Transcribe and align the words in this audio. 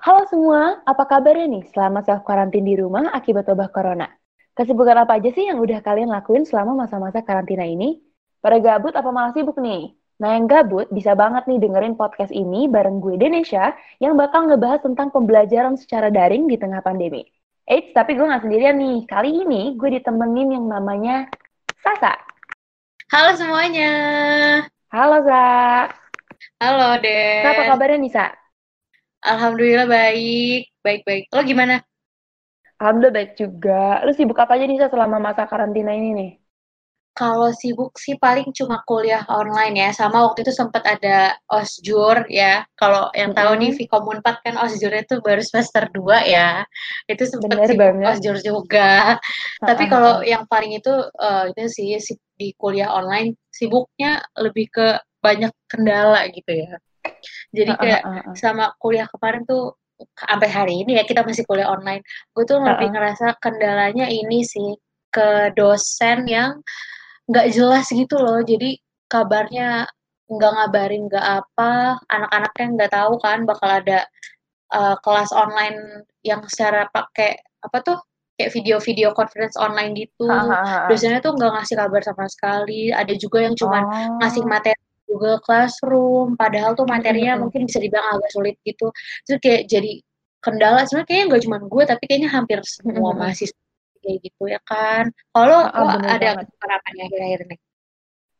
Halo 0.00 0.24
semua, 0.32 0.80
apa 0.88 1.04
kabarnya 1.04 1.44
nih 1.44 1.68
selama 1.76 2.00
self 2.00 2.24
karantin 2.24 2.64
di 2.64 2.72
rumah 2.72 3.12
akibat 3.12 3.44
wabah 3.52 3.68
corona? 3.68 4.08
Kesibukan 4.56 5.04
apa 5.04 5.20
aja 5.20 5.28
sih 5.28 5.44
yang 5.44 5.60
udah 5.60 5.84
kalian 5.84 6.08
lakuin 6.08 6.48
selama 6.48 6.72
masa-masa 6.72 7.20
karantina 7.20 7.68
ini? 7.68 8.00
Pada 8.40 8.56
gabut 8.64 8.96
apa 8.96 9.12
malah 9.12 9.36
sibuk 9.36 9.60
nih? 9.60 9.92
Nah 10.24 10.40
yang 10.40 10.48
gabut 10.48 10.88
bisa 10.88 11.12
banget 11.12 11.44
nih 11.44 11.60
dengerin 11.60 12.00
podcast 12.00 12.32
ini 12.32 12.64
bareng 12.64 12.96
gue 13.04 13.20
Denesha 13.20 13.76
yang 14.00 14.16
bakal 14.16 14.48
ngebahas 14.48 14.80
tentang 14.80 15.12
pembelajaran 15.12 15.76
secara 15.76 16.08
daring 16.08 16.48
di 16.48 16.56
tengah 16.56 16.80
pandemi. 16.80 17.20
Eits, 17.68 17.92
tapi 17.92 18.16
gue 18.16 18.24
gak 18.24 18.40
sendirian 18.40 18.80
nih. 18.80 19.04
Kali 19.04 19.44
ini 19.44 19.76
gue 19.76 20.00
ditemenin 20.00 20.56
yang 20.56 20.64
namanya 20.64 21.28
Sasa. 21.84 22.16
Halo 23.12 23.36
semuanya. 23.36 23.92
Halo, 24.88 25.20
Sa. 25.28 25.44
Halo, 26.56 26.96
Deh. 27.04 27.44
Apa 27.44 27.76
kabarnya 27.76 28.00
nih, 28.00 28.12
Sa? 28.16 28.39
Alhamdulillah 29.20 29.84
baik, 29.84 30.72
baik-baik. 30.80 31.28
Lo 31.36 31.44
gimana? 31.44 31.84
Alhamdulillah 32.80 33.16
baik 33.20 33.32
juga. 33.36 34.00
Lu 34.08 34.16
sibuk 34.16 34.40
apa 34.40 34.56
aja 34.56 34.64
nih 34.64 34.80
selama 34.88 35.20
masa 35.20 35.44
karantina 35.44 35.92
ini 35.92 36.10
nih? 36.16 36.30
Kalau 37.12 37.52
sibuk 37.52 38.00
sih 38.00 38.16
paling 38.16 38.48
cuma 38.56 38.80
kuliah 38.88 39.28
online 39.28 39.76
ya. 39.76 39.90
Sama 39.92 40.24
waktu 40.24 40.40
itu 40.40 40.56
sempat 40.56 40.88
ada 40.88 41.36
osjur 41.52 42.24
ya. 42.32 42.64
Kalau 42.80 43.12
yang 43.12 43.36
tahu 43.36 43.52
mm 43.52 43.60
-hmm. 43.60 43.76
nih 43.76 43.88
Vkom 43.92 44.24
4 44.24 44.40
kan 44.40 44.54
osjur 44.64 44.92
itu 44.96 45.20
baru 45.20 45.42
semester 45.44 45.84
2 45.92 46.24
ya. 46.24 46.64
Itu 47.04 47.28
sempat 47.28 47.68
sibuk 47.68 47.76
banget. 47.76 48.16
osjur 48.16 48.36
juga. 48.40 49.20
Tapi 49.68 49.84
kalau 49.92 50.24
yang 50.24 50.48
paling 50.48 50.80
itu 50.80 50.92
uh, 51.20 51.52
itu 51.52 51.68
sih 51.68 52.16
di 52.40 52.56
kuliah 52.56 52.88
online 52.88 53.36
sibuknya 53.52 54.24
lebih 54.40 54.72
ke 54.72 54.96
banyak 55.20 55.52
kendala 55.68 56.24
gitu 56.32 56.48
ya. 56.56 56.80
Jadi 57.54 57.72
kayak 57.76 58.02
uh, 58.02 58.08
uh, 58.08 58.18
uh, 58.18 58.28
uh. 58.30 58.34
sama 58.36 58.64
kuliah 58.78 59.06
kemarin 59.10 59.42
tuh 59.44 59.74
sampai 60.16 60.48
hari 60.48 60.74
ini 60.80 60.96
ya 60.96 61.04
kita 61.04 61.24
masih 61.24 61.44
kuliah 61.44 61.68
online. 61.68 62.00
Gue 62.32 62.44
tuh 62.48 62.60
lebih 62.60 62.88
uh, 62.88 62.90
uh. 62.90 62.94
ngerasa 62.96 63.26
kendalanya 63.40 64.06
ini 64.08 64.44
sih 64.44 64.76
ke 65.10 65.52
dosen 65.54 66.24
yang 66.30 66.60
nggak 67.28 67.46
jelas 67.52 67.86
gitu 67.90 68.16
loh. 68.18 68.40
Jadi 68.42 68.80
kabarnya 69.10 69.86
nggak 70.30 70.52
ngabarin 70.54 71.10
nggak 71.10 71.26
apa, 71.42 71.98
anak-anaknya 72.06 72.66
nggak 72.78 72.92
tahu 72.94 73.12
kan 73.18 73.38
bakal 73.42 73.70
ada 73.70 74.06
uh, 74.70 74.94
kelas 75.02 75.34
online 75.34 76.06
yang 76.22 76.40
secara 76.46 76.86
pakai 76.94 77.34
apa 77.66 77.78
tuh 77.82 77.98
kayak 78.38 78.56
video-video 78.56 79.12
conference 79.12 79.58
online 79.60 79.92
gitu. 79.92 80.30
Dosennya 80.88 81.20
tuh 81.20 81.36
nggak 81.36 81.60
ngasih 81.60 81.76
kabar 81.76 82.00
sama 82.00 82.24
sekali. 82.30 82.88
Ada 82.88 83.12
juga 83.20 83.44
yang 83.44 83.52
cuma 83.52 83.84
oh. 83.84 84.16
ngasih 84.22 84.46
materi 84.48 84.80
Google 85.10 85.42
Classroom, 85.42 86.38
padahal 86.38 86.78
tuh 86.78 86.86
materinya 86.86 87.34
hmm. 87.34 87.40
mungkin 87.42 87.66
bisa 87.66 87.82
dibilang 87.82 88.06
agak 88.14 88.30
sulit 88.30 88.56
gitu. 88.62 88.94
Terus 89.26 89.38
kayak 89.42 89.66
jadi 89.66 89.92
kendala 90.40 90.86
sebenarnya 90.86 91.08
kayaknya 91.10 91.26
nggak 91.28 91.42
cuma 91.44 91.58
gue 91.60 91.82
tapi 91.84 92.02
kayaknya 92.08 92.30
hampir 92.32 92.58
semua 92.64 93.12
mahasiswa 93.12 93.60
kayak 94.00 94.18
gitu 94.24 94.42
ya 94.48 94.60
kan. 94.64 95.12
Kalau 95.34 95.60
oh, 95.68 95.84
lo 95.84 95.98
ada 96.00 96.40
harapan 96.46 96.94
akhir-akhir 97.04 97.40
ini? 97.50 97.56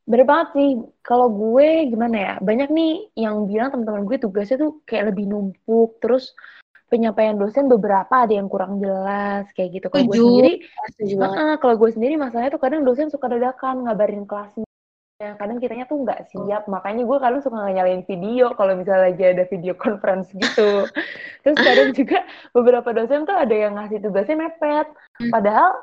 Bener 0.09 0.25
banget 0.27 0.49
sih. 0.57 0.71
Kalau 1.05 1.29
gue 1.29 1.91
gimana 1.93 2.17
ya? 2.17 2.35
Banyak 2.41 2.69
nih 2.73 2.93
yang 3.21 3.45
bilang 3.45 3.69
teman-teman 3.75 4.09
gue 4.09 4.17
tugasnya 4.17 4.57
tuh 4.57 4.81
kayak 4.89 5.13
lebih 5.13 5.29
numpuk. 5.29 6.01
Terus 6.01 6.33
penyampaian 6.91 7.39
dosen 7.39 7.71
beberapa 7.71 8.27
ada 8.27 8.35
yang 8.35 8.51
kurang 8.51 8.83
jelas 8.83 9.47
kayak 9.55 9.79
gitu. 9.79 9.87
Kalau 9.93 10.11
gue 10.11 10.19
sendiri, 10.19 10.53
uh, 11.23 11.57
kalau 11.63 11.75
gue 11.79 11.91
sendiri 11.95 12.15
masalahnya 12.19 12.51
tuh 12.51 12.63
kadang 12.63 12.83
dosen 12.83 13.13
suka 13.13 13.31
dadakan 13.31 13.87
ngabarin 13.87 14.27
kelasnya 14.27 14.67
Ya, 15.21 15.37
kadang 15.37 15.61
kitanya 15.61 15.85
tuh 15.85 16.01
nggak 16.01 16.33
siap, 16.33 16.65
makanya 16.65 17.05
gue 17.05 17.19
kadang 17.21 17.45
suka 17.45 17.69
nyalain 17.69 18.09
video 18.09 18.57
kalau 18.57 18.73
misalnya 18.73 19.13
lagi 19.13 19.21
ada 19.21 19.45
video 19.53 19.77
conference 19.77 20.33
gitu. 20.33 20.89
Terus 21.45 21.59
kadang 21.61 21.93
juga 21.93 22.25
beberapa 22.57 22.89
dosen 22.97 23.29
tuh 23.29 23.37
ada 23.37 23.53
yang 23.53 23.77
ngasih 23.77 24.01
tugasnya 24.01 24.49
mepet, 24.49 24.89
hmm. 25.21 25.29
padahal 25.29 25.77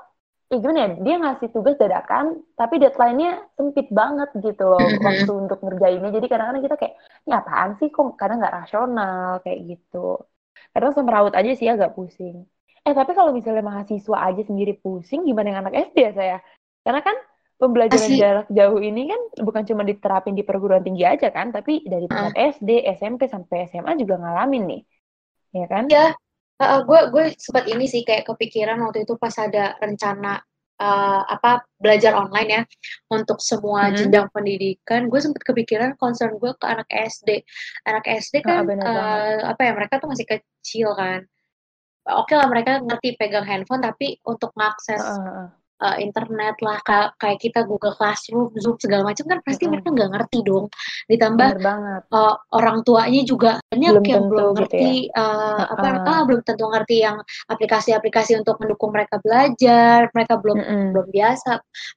ya 0.50 0.58
gimana 0.58 0.80
ya, 0.82 0.90
dia 1.06 1.16
ngasih 1.22 1.54
tugas 1.54 1.78
dadakan, 1.78 2.42
tapi 2.58 2.82
deadline-nya 2.82 3.46
sempit 3.54 3.86
banget 3.94 4.26
gitu 4.42 4.74
loh 4.74 4.82
hmm, 4.82 5.06
waktu 5.06 5.34
untuk 5.38 5.60
ngerjainnya. 5.62 6.10
Jadi 6.18 6.26
kadang-kadang 6.26 6.64
kita 6.66 6.76
kayak, 6.82 6.94
ini 7.30 7.34
apaan 7.38 7.72
sih 7.78 7.94
kok 7.94 8.18
kadang 8.18 8.42
nggak 8.42 8.56
rasional 8.58 9.38
kayak 9.46 9.60
gitu. 9.70 10.18
Kadang 10.74 10.98
semeraut 10.98 11.38
aja 11.38 11.52
sih 11.54 11.70
agak 11.70 11.94
pusing. 11.94 12.42
Eh 12.82 12.94
tapi 12.98 13.14
kalau 13.14 13.38
misalnya 13.38 13.62
mahasiswa 13.62 14.18
aja 14.18 14.42
sendiri 14.42 14.82
pusing, 14.82 15.30
gimana 15.30 15.54
yang 15.54 15.62
anak 15.62 15.94
SD 15.94 15.98
ya 16.10 16.12
saya? 16.18 16.38
Karena 16.82 17.06
kan 17.06 17.14
pembelajaran 17.58 18.10
Asli. 18.14 18.22
jarak 18.22 18.48
jauh 18.54 18.80
ini 18.80 19.10
kan 19.10 19.22
bukan 19.42 19.64
cuma 19.66 19.82
diterapin 19.82 20.38
di 20.38 20.46
perguruan 20.46 20.86
tinggi 20.86 21.04
aja 21.04 21.34
kan, 21.34 21.50
tapi 21.50 21.82
dari 21.84 22.06
tingkat 22.06 22.34
uh. 22.38 22.46
SD, 22.58 22.70
SMP 22.98 23.26
sampai 23.26 23.66
SMA 23.66 23.98
juga 23.98 24.22
ngalamin 24.22 24.64
nih, 24.70 24.82
ya 25.58 25.66
kan? 25.66 25.84
Ya, 25.90 26.14
uh, 26.62 26.82
gue 26.86 27.02
gue 27.10 27.26
sempat 27.42 27.66
ini 27.66 27.90
sih 27.90 28.06
kayak 28.06 28.30
kepikiran 28.30 28.78
waktu 28.86 29.10
itu 29.10 29.18
pas 29.18 29.34
ada 29.42 29.74
rencana 29.82 30.38
uh, 30.78 31.22
apa 31.26 31.66
belajar 31.82 32.14
online 32.14 32.50
ya 32.50 32.62
untuk 33.10 33.42
semua 33.42 33.90
hmm. 33.90 33.96
jenjang 34.06 34.28
pendidikan, 34.30 35.10
gue 35.10 35.18
sempat 35.18 35.42
kepikiran 35.42 35.98
concern 35.98 36.38
gue 36.38 36.54
ke 36.54 36.66
anak 36.66 36.88
SD. 36.94 37.42
Anak 37.90 38.06
SD 38.06 38.46
kan 38.46 38.70
uh, 38.70 38.86
uh, 38.86 39.38
apa 39.50 39.62
ya 39.66 39.72
mereka 39.74 39.98
tuh 39.98 40.14
masih 40.14 40.30
kecil 40.30 40.94
kan. 40.94 41.26
Oke 42.08 42.32
okay 42.32 42.36
lah 42.40 42.48
mereka 42.48 42.80
ngerti 42.86 43.20
pegang 43.20 43.44
handphone, 43.44 43.84
tapi 43.84 44.22
untuk 44.24 44.54
mengakses 44.56 45.02
uh, 45.02 45.18
uh 45.18 45.30
uh, 45.44 45.48
internet 46.02 46.58
lah 46.62 46.82
kayak 47.22 47.40
kita 47.42 47.64
Google 47.66 47.94
Classroom, 47.94 48.50
Zoom 48.58 48.78
segala 48.82 49.06
macam 49.06 49.26
kan 49.30 49.40
pasti 49.46 49.66
mm 49.66 49.68
-hmm. 49.68 49.72
mereka 49.78 49.88
nggak 49.94 50.12
ngerti 50.18 50.40
dong. 50.46 50.66
Ditambah 51.06 51.50
uh, 52.10 52.36
orang 52.58 52.78
tuanya 52.82 53.22
juga 53.24 53.52
banyak 53.70 53.94
belum 54.02 54.06
yang 54.06 54.26
belum 54.26 54.48
gitu 54.50 54.56
ngerti 54.58 54.90
ya? 55.14 55.22
uh, 55.22 55.64
apa 55.78 55.88
uh. 56.02 56.10
ah, 56.10 56.22
belum 56.26 56.42
tentu 56.42 56.66
ngerti 56.66 56.96
yang 57.06 57.18
aplikasi-aplikasi 57.50 58.32
untuk 58.42 58.58
mendukung 58.58 58.92
mereka 58.94 59.22
belajar, 59.22 60.10
mereka 60.12 60.34
belum 60.42 60.58
mm 60.58 60.66
-hmm. 60.66 60.88
belum 60.94 61.08
biasa. 61.14 61.52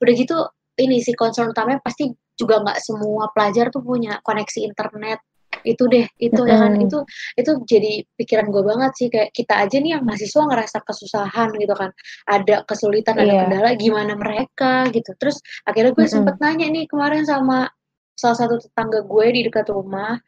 Udah 0.04 0.12
gitu 0.12 0.36
ini 0.80 1.04
sih 1.04 1.16
concern 1.16 1.52
utamanya 1.52 1.80
pasti 1.84 2.08
juga 2.40 2.64
nggak 2.64 2.80
semua 2.80 3.28
pelajar 3.36 3.68
tuh 3.68 3.84
punya 3.84 4.16
koneksi 4.24 4.64
internet 4.64 5.20
itu 5.64 5.84
deh 5.88 6.06
itu 6.16 6.40
mm 6.40 6.46
-hmm. 6.46 6.52
ya 6.52 6.56
kan 6.56 6.72
itu 6.80 6.98
itu 7.36 7.50
jadi 7.68 7.92
pikiran 8.16 8.46
gue 8.48 8.62
banget 8.64 8.92
sih 8.96 9.08
kayak 9.12 9.30
kita 9.36 9.54
aja 9.60 9.76
nih 9.80 9.90
yang 9.98 10.02
mahasiswa 10.04 10.42
ngerasa 10.46 10.78
kesusahan 10.84 11.48
gitu 11.56 11.74
kan 11.76 11.90
ada 12.28 12.56
kesulitan 12.64 13.14
yeah. 13.18 13.24
ada 13.24 13.32
iya. 13.32 13.42
kendala 13.46 13.70
gimana 13.76 14.12
mereka 14.16 14.72
gitu 14.92 15.10
terus 15.20 15.40
akhirnya 15.68 15.92
gue 15.92 16.04
mm 16.04 16.08
-hmm. 16.08 16.16
sempet 16.24 16.36
nanya 16.40 16.66
nih 16.72 16.84
kemarin 16.88 17.24
sama 17.24 17.68
salah 18.16 18.36
satu 18.36 18.60
tetangga 18.60 19.00
gue 19.04 19.26
di 19.32 19.40
dekat 19.48 19.72
rumah 19.72 20.20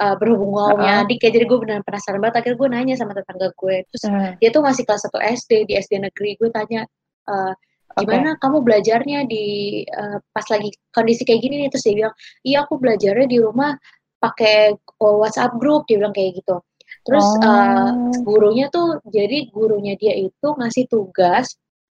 uh, 0.00 0.14
berhubung 0.20 0.52
gue 0.52 0.64
uh 0.64 0.76
-huh. 0.76 1.00
adik 1.04 1.24
ya 1.24 1.30
jadi 1.32 1.44
gue 1.48 1.58
benar 1.64 1.80
penasaran 1.80 2.20
banget 2.20 2.44
akhirnya 2.44 2.58
gue 2.60 2.68
nanya 2.68 2.94
sama 3.00 3.12
tetangga 3.16 3.48
gue 3.56 3.76
terus 3.88 4.02
uh 4.04 4.10
-huh. 4.12 4.32
dia 4.36 4.48
tuh 4.52 4.62
masih 4.62 4.82
kelas 4.84 5.08
1 5.08 5.38
SD 5.40 5.52
di 5.68 5.72
SD 5.80 5.92
negeri 6.04 6.36
gue 6.36 6.48
tanya 6.52 6.84
uh, 7.28 7.52
gimana 7.98 8.36
okay. 8.36 8.40
kamu 8.46 8.58
belajarnya 8.62 9.20
di 9.26 9.46
uh, 9.90 10.18
pas 10.30 10.46
lagi 10.52 10.70
kondisi 10.94 11.26
kayak 11.26 11.40
gini 11.42 11.66
nih 11.66 11.68
terus 11.72 11.84
dia 11.86 11.96
bilang 12.04 12.14
iya 12.46 12.58
aku 12.62 12.78
belajarnya 12.78 13.26
di 13.26 13.38
rumah 13.42 13.74
pakai 14.18 14.74
WhatsApp 14.98 15.54
grup 15.56 15.86
dia 15.86 16.02
bilang 16.02 16.14
kayak 16.14 16.42
gitu 16.42 16.62
terus 17.04 17.24
oh. 17.24 17.44
uh, 17.44 17.90
gurunya 18.24 18.68
tuh 18.72 19.00
jadi 19.08 19.48
gurunya 19.52 19.94
dia 19.96 20.16
itu 20.16 20.48
ngasih 20.48 20.88
tugas 20.88 21.56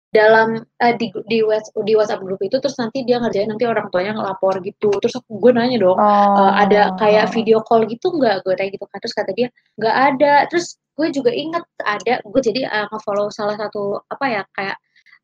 dalam 0.08 0.64
uh, 0.64 0.94
di 0.96 1.12
di 1.28 1.44
di 1.84 1.92
WhatsApp 1.92 2.24
grup 2.24 2.40
itu 2.40 2.56
terus 2.56 2.80
nanti 2.80 3.04
dia 3.04 3.20
ngerjain 3.20 3.52
nanti 3.52 3.68
orang 3.68 3.92
tuanya 3.92 4.16
ngelapor 4.16 4.56
gitu 4.64 4.88
terus 5.04 5.20
aku 5.20 5.36
gue 5.36 5.52
nanya 5.52 5.76
dong 5.76 6.00
oh. 6.00 6.04
uh, 6.04 6.52
ada 6.56 6.96
kayak 6.96 7.28
video 7.36 7.60
call 7.60 7.84
gitu 7.84 8.08
nggak 8.16 8.40
gue 8.40 8.56
tanya 8.56 8.70
gitu 8.72 8.86
kan 8.88 8.98
terus 9.04 9.14
kata 9.14 9.30
dia 9.36 9.48
nggak 9.76 9.96
ada 9.96 10.34
terus 10.48 10.80
gue 10.96 11.08
juga 11.12 11.30
inget 11.30 11.64
ada 11.84 12.24
gue 12.24 12.40
jadi 12.40 12.64
uh, 12.72 12.86
ngefollow 12.88 13.28
salah 13.28 13.60
satu 13.60 14.00
apa 14.08 14.24
ya 14.26 14.42
kayak 14.56 14.76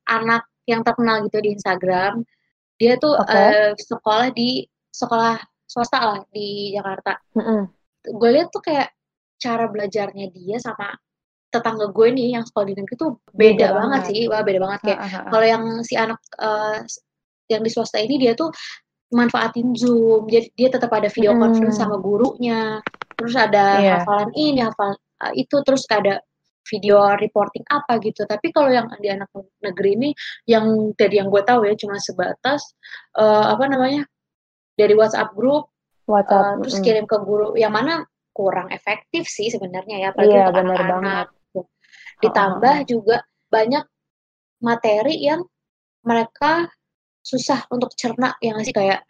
anak 0.05 0.44
yang 0.69 0.84
terkenal 0.84 1.25
gitu 1.25 1.41
di 1.41 1.56
Instagram 1.56 2.21
dia 2.76 3.00
tuh 3.00 3.16
okay. 3.16 3.72
uh, 3.72 3.72
sekolah 3.81 4.37
di 4.37 4.69
sekolah 4.93 5.41
swasta 5.75 5.99
lah 5.99 6.21
di 6.31 6.71
Jakarta. 6.71 7.19
Mm-hmm. 7.35 7.61
Gue 8.15 8.31
lihat 8.31 8.55
tuh 8.55 8.62
kayak 8.62 8.95
cara 9.43 9.67
belajarnya 9.67 10.31
dia 10.31 10.62
sama 10.62 10.95
tetangga 11.51 11.91
gue 11.91 12.09
nih 12.15 12.38
yang 12.38 12.47
sekolah 12.47 12.67
di 12.71 12.75
negeri 12.79 12.94
tuh 12.94 13.19
beda, 13.31 13.35
beda 13.35 13.67
banget 13.75 14.00
sih, 14.11 14.21
wah 14.31 14.43
beda 14.43 14.59
banget 14.62 14.81
kayak 14.87 15.00
kalau 15.31 15.47
yang 15.47 15.65
si 15.87 15.94
anak 15.94 16.19
uh, 16.38 16.82
yang 17.50 17.62
di 17.62 17.71
swasta 17.71 17.99
ini 18.03 18.19
dia 18.19 18.35
tuh 18.35 18.50
manfaatin 19.15 19.71
Zoom, 19.79 20.26
jadi 20.26 20.50
dia 20.59 20.69
tetap 20.75 20.91
ada 20.91 21.06
video 21.06 21.35
mm. 21.35 21.38
conference 21.38 21.79
sama 21.79 22.03
gurunya, 22.03 22.82
terus 23.15 23.35
ada 23.38 23.79
yeah. 23.79 24.03
hafalan 24.03 24.35
ini, 24.35 24.59
hafal 24.59 24.99
uh, 24.99 25.32
itu, 25.38 25.62
terus 25.62 25.87
ada 25.87 26.19
video 26.67 26.99
reporting 27.15 27.62
apa 27.71 28.03
gitu. 28.03 28.26
Tapi 28.26 28.50
kalau 28.50 28.75
yang 28.75 28.91
di 28.99 29.15
anak 29.15 29.31
negeri 29.62 29.91
ini, 29.94 30.11
yang 30.50 30.91
dari 30.99 31.23
yang 31.23 31.31
gue 31.31 31.43
tahu 31.47 31.62
ya 31.62 31.79
cuma 31.79 32.00
sebatas 32.03 32.75
uh, 33.15 33.55
apa 33.55 33.71
namanya 33.71 34.03
dari 34.75 34.94
WhatsApp 34.94 35.32
grup 35.35 35.71
WhatsApp, 36.05 36.44
uh, 36.44 36.55
terus 36.61 36.76
mm. 36.79 36.85
kirim 36.85 37.05
ke 37.09 37.17
guru 37.23 37.56
yang 37.56 37.73
mana 37.73 38.05
kurang 38.35 38.69
efektif 38.75 39.31
sih 39.31 39.49
sebenarnya 39.49 39.97
ya 40.03 40.09
apalagi 40.11 40.35
iya, 40.35 40.50
untuk 40.50 40.59
anak-anak 40.67 41.26
gitu. 41.31 41.61
ditambah 42.21 42.76
uh, 42.82 42.87
juga 42.87 43.17
banyak 43.49 43.85
materi 44.61 45.15
yang 45.23 45.41
mereka 46.05 46.69
susah 47.25 47.65
untuk 47.73 47.94
cerna 47.97 48.37
yang 48.43 48.61
sih 48.61 48.75
kayak 48.75 49.06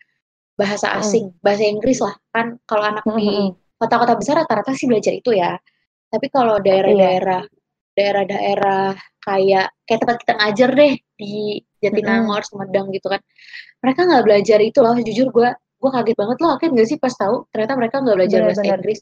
bahasa 0.54 0.94
asing 1.00 1.34
mm. 1.34 1.40
bahasa 1.42 1.64
Inggris 1.66 1.98
lah 1.98 2.14
kan 2.30 2.60
kalau 2.68 2.84
anak 2.86 3.02
mm 3.02 3.10
-hmm. 3.10 3.18
di 3.18 3.30
kota-kota 3.74 4.14
besar 4.14 4.34
rata-rata 4.38 4.70
sih 4.72 4.86
belajar 4.86 5.12
itu 5.12 5.34
ya 5.34 5.58
Tapi 6.14 6.30
kalau 6.30 6.62
daerah-daerah 6.62 7.42
daerah-daerah 7.94 8.94
kayak 9.24 9.66
kayak 9.86 10.00
tempat 10.02 10.16
kita 10.20 10.32
ngajar 10.36 10.70
deh 10.74 10.94
di 11.16 11.32
Jatinangor, 11.80 12.42
mm 12.42 12.46
-hmm. 12.46 12.50
Sumedang 12.50 12.86
gitu 12.92 13.06
kan. 13.08 13.20
Mereka 13.80 14.00
nggak 14.04 14.24
belajar 14.26 14.58
itu 14.60 14.78
loh, 14.82 14.96
jujur 15.00 15.28
gue 15.30 15.48
gue 15.54 15.90
kaget 15.92 16.16
banget 16.16 16.38
loh, 16.40 16.56
kaget 16.56 16.72
gak 16.72 16.88
sih 16.88 16.98
pas 16.98 17.12
tahu 17.12 17.44
ternyata 17.52 17.74
mereka 17.76 17.96
nggak 18.00 18.16
belajar 18.16 18.38
bener, 18.40 18.48
bahasa 18.48 18.62
bener. 18.64 18.78
Inggris. 18.80 19.00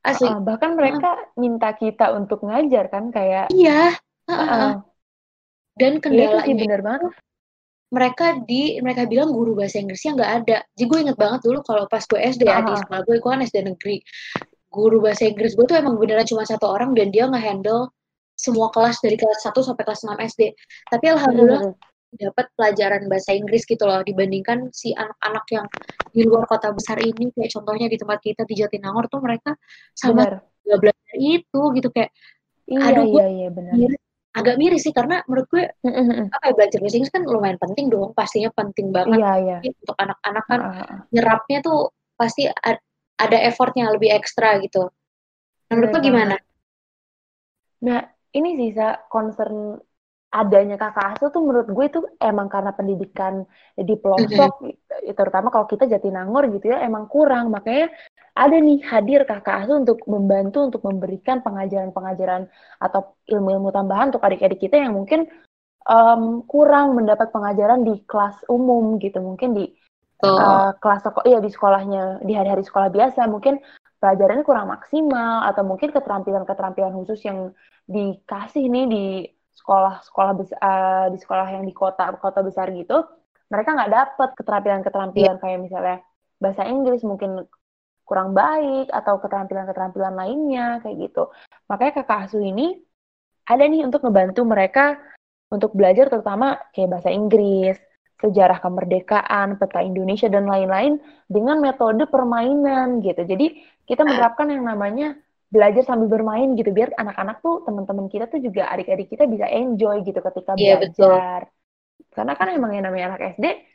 Asli. 0.00 0.28
Uh, 0.28 0.40
bahkan 0.40 0.70
mereka 0.76 1.10
uh. 1.12 1.18
minta 1.36 1.70
kita 1.76 2.12
untuk 2.16 2.40
ngajar 2.44 2.88
kan 2.88 3.12
kayak. 3.12 3.52
Iya. 3.52 3.96
Uh, 4.24 4.32
uh, 4.32 4.44
uh. 4.44 4.72
Dan 5.76 5.96
iya, 5.96 6.00
kendalanya 6.00 6.44
sih 6.44 6.56
bener 6.56 6.80
banget. 6.80 7.12
Mereka 7.90 8.26
di 8.46 8.78
mereka 8.78 9.02
bilang 9.10 9.34
guru 9.34 9.58
bahasa 9.58 9.82
Inggrisnya 9.82 10.14
nggak 10.14 10.32
ada. 10.44 10.56
Jadi 10.78 10.84
gue 10.86 10.98
inget 11.04 11.18
banget 11.18 11.40
dulu 11.42 11.58
kalau 11.66 11.84
pas 11.90 12.04
gue 12.04 12.20
SD 12.20 12.46
uh. 12.46 12.48
ya 12.48 12.60
di 12.64 12.72
sekolah 12.80 13.00
gue, 13.04 13.16
gue 13.18 13.30
kan 13.30 13.40
SD 13.44 13.56
negeri. 13.64 13.96
Guru 14.70 14.96
bahasa 15.02 15.26
Inggris 15.26 15.52
gue 15.58 15.66
tuh 15.66 15.76
emang 15.76 15.98
beneran 15.98 16.24
cuma 16.24 16.46
satu 16.46 16.70
orang 16.70 16.94
dan 16.94 17.10
dia 17.10 17.26
nge-handle 17.26 17.90
semua 18.40 18.72
kelas 18.72 19.04
dari 19.04 19.20
kelas 19.20 19.44
1 19.44 19.52
sampai 19.52 19.84
kelas 19.84 20.00
6 20.08 20.16
SD. 20.16 20.42
Tapi 20.88 21.06
alhamdulillah 21.12 21.76
dapat 22.18 22.50
pelajaran 22.58 23.06
bahasa 23.06 23.30
Inggris 23.36 23.62
gitu 23.62 23.86
loh 23.86 24.02
dibandingkan 24.02 24.66
si 24.74 24.90
anak-anak 24.96 25.46
yang 25.54 25.66
di 26.10 26.26
luar 26.26 26.42
kota 26.50 26.74
besar 26.74 26.98
ini 26.98 27.30
kayak 27.30 27.54
contohnya 27.54 27.86
di 27.86 27.94
tempat 27.94 28.18
kita 28.18 28.42
di 28.50 28.58
Jatinangor 28.58 29.06
tuh 29.06 29.22
mereka 29.22 29.54
sangat 29.94 30.42
gak 30.42 30.78
belajar 30.82 31.14
itu 31.14 31.60
gitu 31.78 31.88
kayak 31.94 32.10
iya, 32.66 32.82
aduh 32.82 33.04
gue 33.06 33.22
iya, 33.22 33.26
iya. 33.46 33.48
Miris, 33.54 34.02
agak 34.34 34.54
miris 34.58 34.82
sih 34.82 34.94
karena 34.94 35.22
menurut 35.30 35.46
gue 35.54 35.64
apa 36.34 36.44
ya 36.50 36.54
belajar 36.58 36.78
bahasa 36.82 36.96
Inggris 36.98 37.14
kan 37.14 37.22
lumayan 37.22 37.58
penting 37.62 37.86
dong 37.94 38.10
pastinya 38.10 38.50
penting 38.58 38.90
banget 38.90 39.18
iya, 39.22 39.34
iya. 39.38 39.56
untuk 39.62 39.96
anak-anak 39.98 40.44
kan 40.50 40.60
uh. 40.66 40.98
nyerapnya 41.14 41.58
tuh 41.62 41.94
pasti 42.18 42.50
ada 43.20 43.38
effortnya 43.46 43.86
lebih 43.94 44.10
ekstra 44.10 44.58
gitu 44.58 44.90
menurut 45.70 45.94
lo 45.94 45.98
gimana? 46.02 46.36
Nah 47.86 48.02
ini 48.34 48.50
sih 48.58 48.70
concern 49.10 49.78
adanya 50.30 50.78
kakak 50.78 51.18
asuh 51.18 51.34
tuh 51.34 51.42
menurut 51.42 51.66
gue 51.66 51.84
itu 51.90 52.00
emang 52.22 52.46
karena 52.46 52.70
pendidikan 52.70 53.42
di 53.74 53.98
pelosok 53.98 54.62
mm-hmm. 54.62 55.10
terutama 55.18 55.50
kalau 55.50 55.66
kita 55.66 55.90
Jatinangor 55.90 56.46
gitu 56.54 56.70
ya 56.70 56.86
emang 56.86 57.10
kurang 57.10 57.50
makanya 57.50 57.90
ada 58.38 58.54
nih 58.54 58.78
hadir 58.86 59.26
kakak 59.26 59.66
asuh 59.66 59.82
untuk 59.82 59.98
membantu 60.06 60.62
untuk 60.62 60.86
memberikan 60.86 61.42
pengajaran-pengajaran 61.42 62.46
atau 62.78 63.18
ilmu-ilmu 63.26 63.74
tambahan 63.74 64.14
untuk 64.14 64.22
adik-adik 64.22 64.62
kita 64.62 64.78
yang 64.78 64.94
mungkin 64.94 65.26
um, 65.90 66.46
kurang 66.46 66.94
mendapat 66.94 67.34
pengajaran 67.34 67.82
di 67.82 67.98
kelas 68.06 68.46
umum 68.46 69.02
gitu 69.02 69.18
mungkin 69.18 69.58
di 69.58 69.66
oh. 70.22 70.38
uh, 70.38 70.70
kelas 70.78 71.10
sekolah 71.10 71.26
ya 71.26 71.42
di 71.42 71.50
sekolahnya 71.50 72.22
di 72.22 72.38
hari-hari 72.38 72.62
sekolah 72.62 72.86
biasa 72.94 73.26
mungkin 73.26 73.58
pelajarannya 74.00 74.44
kurang 74.48 74.72
maksimal 74.72 75.44
atau 75.44 75.62
mungkin 75.62 75.92
keterampilan-keterampilan 75.92 76.96
khusus 76.96 77.20
yang 77.22 77.52
dikasih 77.84 78.64
nih 78.66 78.86
di 78.88 79.04
sekolah-sekolah 79.60 80.32
besar 80.40 80.58
uh, 80.58 81.06
di 81.12 81.18
sekolah 81.20 81.46
yang 81.52 81.64
di 81.68 81.74
kota 81.76 82.16
kota 82.16 82.40
besar 82.40 82.72
gitu 82.72 83.04
mereka 83.52 83.76
nggak 83.76 83.92
dapet 83.92 84.30
keterampilan-keterampilan 84.40 85.36
yeah. 85.36 85.42
kayak 85.42 85.60
misalnya 85.60 85.96
bahasa 86.40 86.64
Inggris 86.64 87.04
mungkin 87.04 87.44
kurang 88.08 88.32
baik 88.32 88.88
atau 88.90 89.20
keterampilan-keterampilan 89.20 90.16
lainnya 90.16 90.80
kayak 90.80 90.96
gitu 91.10 91.28
makanya 91.68 92.02
kakak 92.02 92.26
asuh 92.26 92.42
ini 92.42 92.80
ada 93.46 93.62
nih 93.68 93.84
untuk 93.84 94.02
ngebantu 94.02 94.42
mereka 94.48 94.96
untuk 95.52 95.76
belajar 95.76 96.08
terutama 96.08 96.56
kayak 96.72 96.90
bahasa 96.98 97.10
Inggris 97.12 97.76
sejarah 98.20 98.60
kemerdekaan 98.60 99.56
peta 99.56 99.80
Indonesia 99.80 100.28
dan 100.28 100.44
lain-lain 100.44 101.00
dengan 101.26 101.58
metode 101.58 102.04
permainan 102.06 103.00
gitu 103.00 103.24
jadi 103.24 103.56
kita 103.88 104.06
menerapkan 104.06 104.46
yang 104.52 104.62
namanya 104.62 105.18
belajar 105.50 105.82
sambil 105.82 106.06
bermain 106.06 106.54
gitu 106.54 106.70
biar 106.70 106.94
anak-anak 106.94 107.42
tuh 107.42 107.66
teman-teman 107.66 108.06
kita 108.06 108.30
tuh 108.30 108.38
juga 108.38 108.70
adik-adik 108.70 109.10
kita 109.10 109.26
bisa 109.26 109.50
enjoy 109.50 110.06
gitu 110.06 110.22
ketika 110.22 110.54
yeah, 110.54 110.78
belajar. 110.78 111.50
Betul. 111.50 112.14
Karena 112.14 112.32
kan 112.38 112.48
emang 112.54 112.70
yang 112.70 112.86
namanya 112.86 113.14
anak 113.14 113.34
SD 113.34 113.66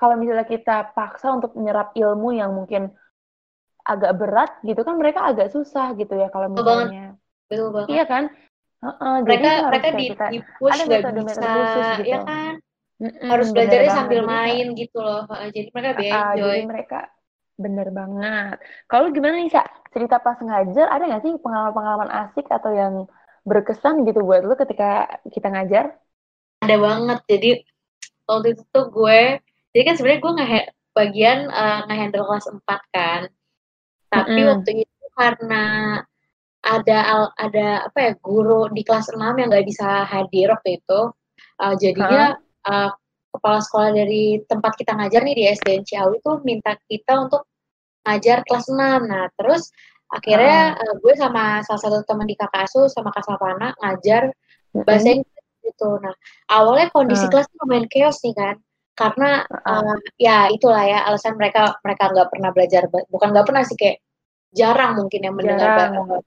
kalau 0.00 0.16
misalnya 0.16 0.48
kita 0.48 0.96
paksa 0.96 1.28
untuk 1.36 1.52
menyerap 1.60 1.92
ilmu 1.92 2.32
yang 2.32 2.56
mungkin 2.56 2.88
agak 3.84 4.16
berat 4.16 4.50
gitu 4.64 4.80
kan 4.80 4.96
mereka 4.96 5.28
agak 5.28 5.52
susah 5.52 5.92
gitu 6.00 6.16
ya 6.16 6.32
kalau 6.32 6.48
misalnya. 6.48 7.20
Betul 7.52 7.68
banget. 7.76 7.88
Iya 7.92 8.04
kan? 8.08 8.24
Uh 8.80 8.88
-uh, 8.88 9.14
mereka 9.20 9.44
jadi 9.44 9.48
mereka 9.68 9.88
di, 9.92 10.04
kita, 10.08 10.26
di 10.32 10.40
push 10.56 10.72
ada 10.72 10.84
metode-metode 10.88 11.48
khusus 11.52 11.86
gitu. 12.00 12.08
Ya 12.16 12.18
kan? 12.24 12.52
Mm 13.00 13.08
-mm, 13.08 13.28
harus 13.32 13.48
belajarnya 13.56 13.92
sambil 13.96 14.20
main 14.28 14.76
gitu 14.76 15.00
loh. 15.00 15.24
Jadi 15.28 15.72
mereka 15.72 15.96
uh, 15.96 16.04
uh, 16.04 16.24
enjoy. 16.36 16.52
Jadi 16.52 16.68
mereka 16.68 17.00
Bener 17.60 17.92
banget. 17.92 18.56
Kalau 18.88 19.12
gimana 19.12 19.36
nih, 19.36 19.52
Sa? 19.52 19.62
Cerita 19.92 20.16
pas 20.16 20.40
ngajar, 20.40 20.88
ada 20.88 21.04
nggak 21.04 21.22
sih 21.28 21.32
pengalaman-pengalaman 21.44 22.08
asik 22.08 22.48
atau 22.48 22.72
yang 22.72 23.04
berkesan 23.44 24.08
gitu 24.08 24.24
buat 24.24 24.40
lu 24.40 24.56
ketika 24.56 25.20
kita 25.28 25.52
ngajar? 25.52 25.92
Ada 26.64 26.76
banget. 26.80 27.18
Jadi, 27.28 27.50
waktu 28.24 28.56
itu 28.56 28.62
tuh 28.72 28.88
gue, 28.88 29.44
jadi 29.76 29.82
kan 29.84 29.94
sebenarnya 30.00 30.20
gue 30.24 30.32
nge 30.40 30.60
bagian 30.96 31.38
uh, 31.52 31.80
nge-handle 31.84 32.24
kelas 32.24 32.46
4 32.48 32.96
kan. 32.96 33.20
Tapi 34.08 34.32
mm 34.32 34.40
-hmm. 34.40 34.50
waktu 34.56 34.70
itu 34.88 35.06
karena 35.12 35.64
ada 36.60 36.98
ada 37.40 37.68
apa 37.88 37.98
ya 38.04 38.12
guru 38.20 38.68
di 38.72 38.84
kelas 38.84 39.12
6 39.12 39.16
yang 39.16 39.48
nggak 39.48 39.64
bisa 39.64 40.04
hadir 40.04 40.52
waktu 40.52 40.76
itu 40.76 41.00
uh, 41.56 41.74
jadinya 41.80 42.36
huh? 42.36 42.49
Uh, 42.70 42.90
kepala 43.30 43.58
sekolah 43.62 43.90
dari 43.94 44.42
tempat 44.46 44.78
kita 44.78 44.94
ngajar 44.94 45.22
nih 45.26 45.36
di 45.36 45.44
SDN 45.50 45.82
Ciawi 45.86 46.16
tuh 46.22 46.42
minta 46.42 46.74
kita 46.86 47.26
untuk 47.26 47.46
ngajar 48.06 48.42
kelas 48.46 48.66
6. 48.70 48.78
Nah, 49.06 49.26
terus 49.34 49.70
akhirnya 50.10 50.78
uh. 50.78 50.82
uh, 50.82 50.94
gue 51.02 51.14
sama 51.18 51.62
salah 51.66 51.80
satu 51.82 52.02
teman 52.06 52.26
di 52.26 52.34
kakak 52.38 52.66
asuh 52.66 52.86
sama 52.90 53.10
Kak 53.14 53.26
Sapana 53.26 53.74
ngajar 53.82 54.30
bahasa 54.86 55.18
Inggris 55.18 55.46
gitu. 55.66 55.90
Nah, 55.98 56.14
awalnya 56.50 56.90
kondisi 56.94 57.26
uh. 57.26 57.30
kelas 57.30 57.46
lumayan 57.62 57.86
chaos 57.90 58.18
nih 58.22 58.34
kan. 58.34 58.56
Karena 58.98 59.42
uh, 59.48 59.96
ya 60.20 60.52
itulah 60.52 60.84
ya 60.84 61.08
alasan 61.08 61.38
mereka 61.40 61.78
mereka 61.80 62.12
nggak 62.12 62.28
pernah 62.28 62.50
belajar 62.52 62.82
bukan 63.08 63.28
nggak 63.32 63.46
pernah 63.48 63.64
sih 63.64 63.78
kayak 63.78 64.02
jarang 64.52 64.98
mungkin 64.98 65.20
yang 65.24 65.34
mendengar 65.38 65.94
bahasa 65.94 66.20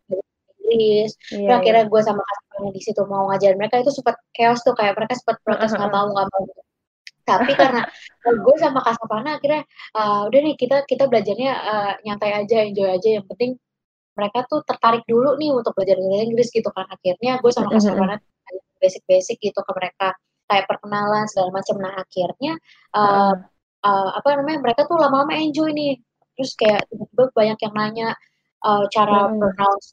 Inggris. 0.64 1.12
Iya, 1.32 1.48
Terus 1.48 1.56
akhirnya 1.60 1.84
iya. 1.86 1.92
gue 1.92 2.02
sama 2.04 2.22
Sapana 2.24 2.70
di 2.72 2.82
situ 2.82 3.02
mau 3.10 3.24
ngajar 3.32 3.52
mereka 3.60 3.76
itu 3.82 3.92
sempat 3.92 4.16
chaos 4.36 4.60
tuh 4.64 4.76
kayak 4.78 4.94
mereka 4.96 5.14
sempat 5.20 5.38
protes 5.44 5.72
nggak 5.76 5.92
mau 5.92 6.08
nggak 6.12 6.28
mau. 6.32 6.44
Tapi 7.24 7.52
karena 7.56 7.82
gue 8.24 8.56
sama 8.60 8.80
Kak 8.84 8.96
Sapana 9.00 9.40
akhirnya 9.40 9.64
uh, 9.96 10.28
udah 10.28 10.40
nih 10.44 10.56
kita 10.60 10.84
kita 10.88 11.08
belajarnya 11.08 11.52
uh, 11.56 11.92
nyantai 12.04 12.32
aja 12.36 12.58
enjoy 12.64 12.90
aja. 12.92 13.10
Yang 13.20 13.26
penting 13.32 13.52
mereka 14.14 14.46
tuh 14.46 14.62
tertarik 14.68 15.04
dulu 15.10 15.40
nih 15.42 15.50
untuk 15.56 15.74
belajar 15.74 15.98
bahasa 16.00 16.24
Inggris 16.24 16.50
gitu 16.52 16.70
kan. 16.72 16.86
Akhirnya 16.92 17.40
gue 17.40 17.52
sama 17.52 17.68
Kak 17.72 17.82
Sapana 17.84 18.16
basic-basic 18.80 19.40
gitu 19.40 19.60
ke 19.60 19.72
mereka. 19.76 20.16
Kayak 20.44 20.68
perkenalan 20.68 21.24
segala 21.32 21.50
macam. 21.56 21.76
Nah 21.80 21.94
akhirnya 21.96 22.54
uh, 22.92 23.36
uh, 23.88 24.10
apa 24.20 24.28
namanya 24.40 24.60
mereka 24.60 24.84
tuh 24.88 25.00
lama-lama 25.00 25.34
enjoy 25.40 25.72
nih. 25.72 26.00
Terus 26.36 26.52
kayak 26.60 26.92
tiba-tiba 26.92 27.30
banyak 27.32 27.58
yang 27.62 27.74
nanya 27.78 28.08
uh, 28.68 28.84
cara 28.90 29.32
hmm. 29.32 29.38
pronounce 29.40 29.88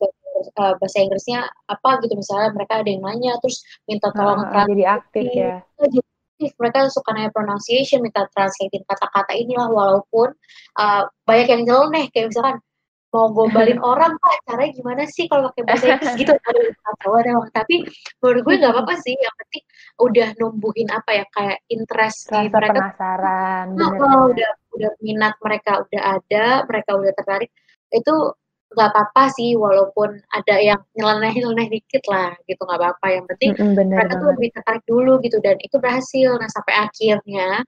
uh, 0.56 0.74
bahasa 0.80 0.98
Inggrisnya 1.02 1.46
apa 1.68 2.00
gitu 2.04 2.14
misalnya 2.16 2.50
mereka 2.56 2.80
ada 2.80 2.88
yang 2.88 3.02
nanya 3.04 3.36
terus 3.40 3.62
minta 3.84 4.08
tolong 4.14 4.46
uh, 4.46 4.66
jadi 4.66 4.84
aktif 5.00 5.24
ya. 5.32 5.54
Jadi 5.76 6.00
mereka 6.56 6.88
suka 6.88 7.12
nanya 7.12 7.30
pronunciation 7.32 8.00
minta 8.00 8.24
translatein 8.32 8.84
kata-kata 8.88 9.32
inilah 9.36 9.68
walaupun 9.68 10.32
uh, 10.80 11.04
banyak 11.28 11.48
yang 11.52 11.62
nyeleneh. 11.68 12.08
Kayak 12.08 12.32
misalkan 12.32 12.56
mau 13.10 13.26
gombalin 13.34 13.78
orang 13.92 14.14
pak 14.16 14.34
caranya 14.46 14.72
gimana 14.72 15.02
sih 15.04 15.26
kalau 15.26 15.50
pakai 15.52 15.62
bahasa 15.66 15.84
Inggris? 15.98 16.14
Gitu. 16.16 16.32
Tapi 17.52 17.74
menurut 18.22 18.42
gue 18.46 18.54
nggak 18.56 18.72
apa-apa 18.72 18.94
sih 19.02 19.14
yang 19.18 19.34
penting 19.36 19.64
udah 20.00 20.28
numbuhin 20.40 20.88
apa 20.88 21.10
ya 21.12 21.24
kayak 21.34 21.58
interest 21.68 22.30
Rasa 22.32 22.48
mereka. 22.48 22.72
penasaran 22.72 23.66
oh, 23.76 24.32
udah 24.32 24.50
udah 24.78 24.90
minat 25.04 25.34
mereka 25.44 25.84
udah 25.84 26.02
ada 26.16 26.44
mereka 26.64 26.90
udah 26.96 27.12
tertarik. 27.12 27.50
Itu 27.90 28.38
nggak 28.70 28.88
apa-apa 28.94 29.34
sih 29.34 29.58
walaupun 29.58 30.22
ada 30.30 30.56
yang 30.62 30.80
nyeleneh-nyeleneh 30.94 31.66
dikit 31.74 32.06
lah 32.06 32.30
gitu 32.46 32.62
nggak 32.62 32.78
apa-apa. 32.78 33.06
Yang 33.18 33.24
penting 33.34 33.50
mm 33.58 33.62
-hmm, 33.74 33.88
mereka 33.90 34.12
tuh 34.14 34.28
lebih 34.30 34.48
tertarik 34.54 34.84
dulu 34.86 35.12
gitu 35.26 35.38
dan 35.42 35.56
itu 35.58 35.76
berhasil. 35.82 36.30
Nah 36.38 36.48
sampai 36.50 36.74
akhirnya 36.86 37.66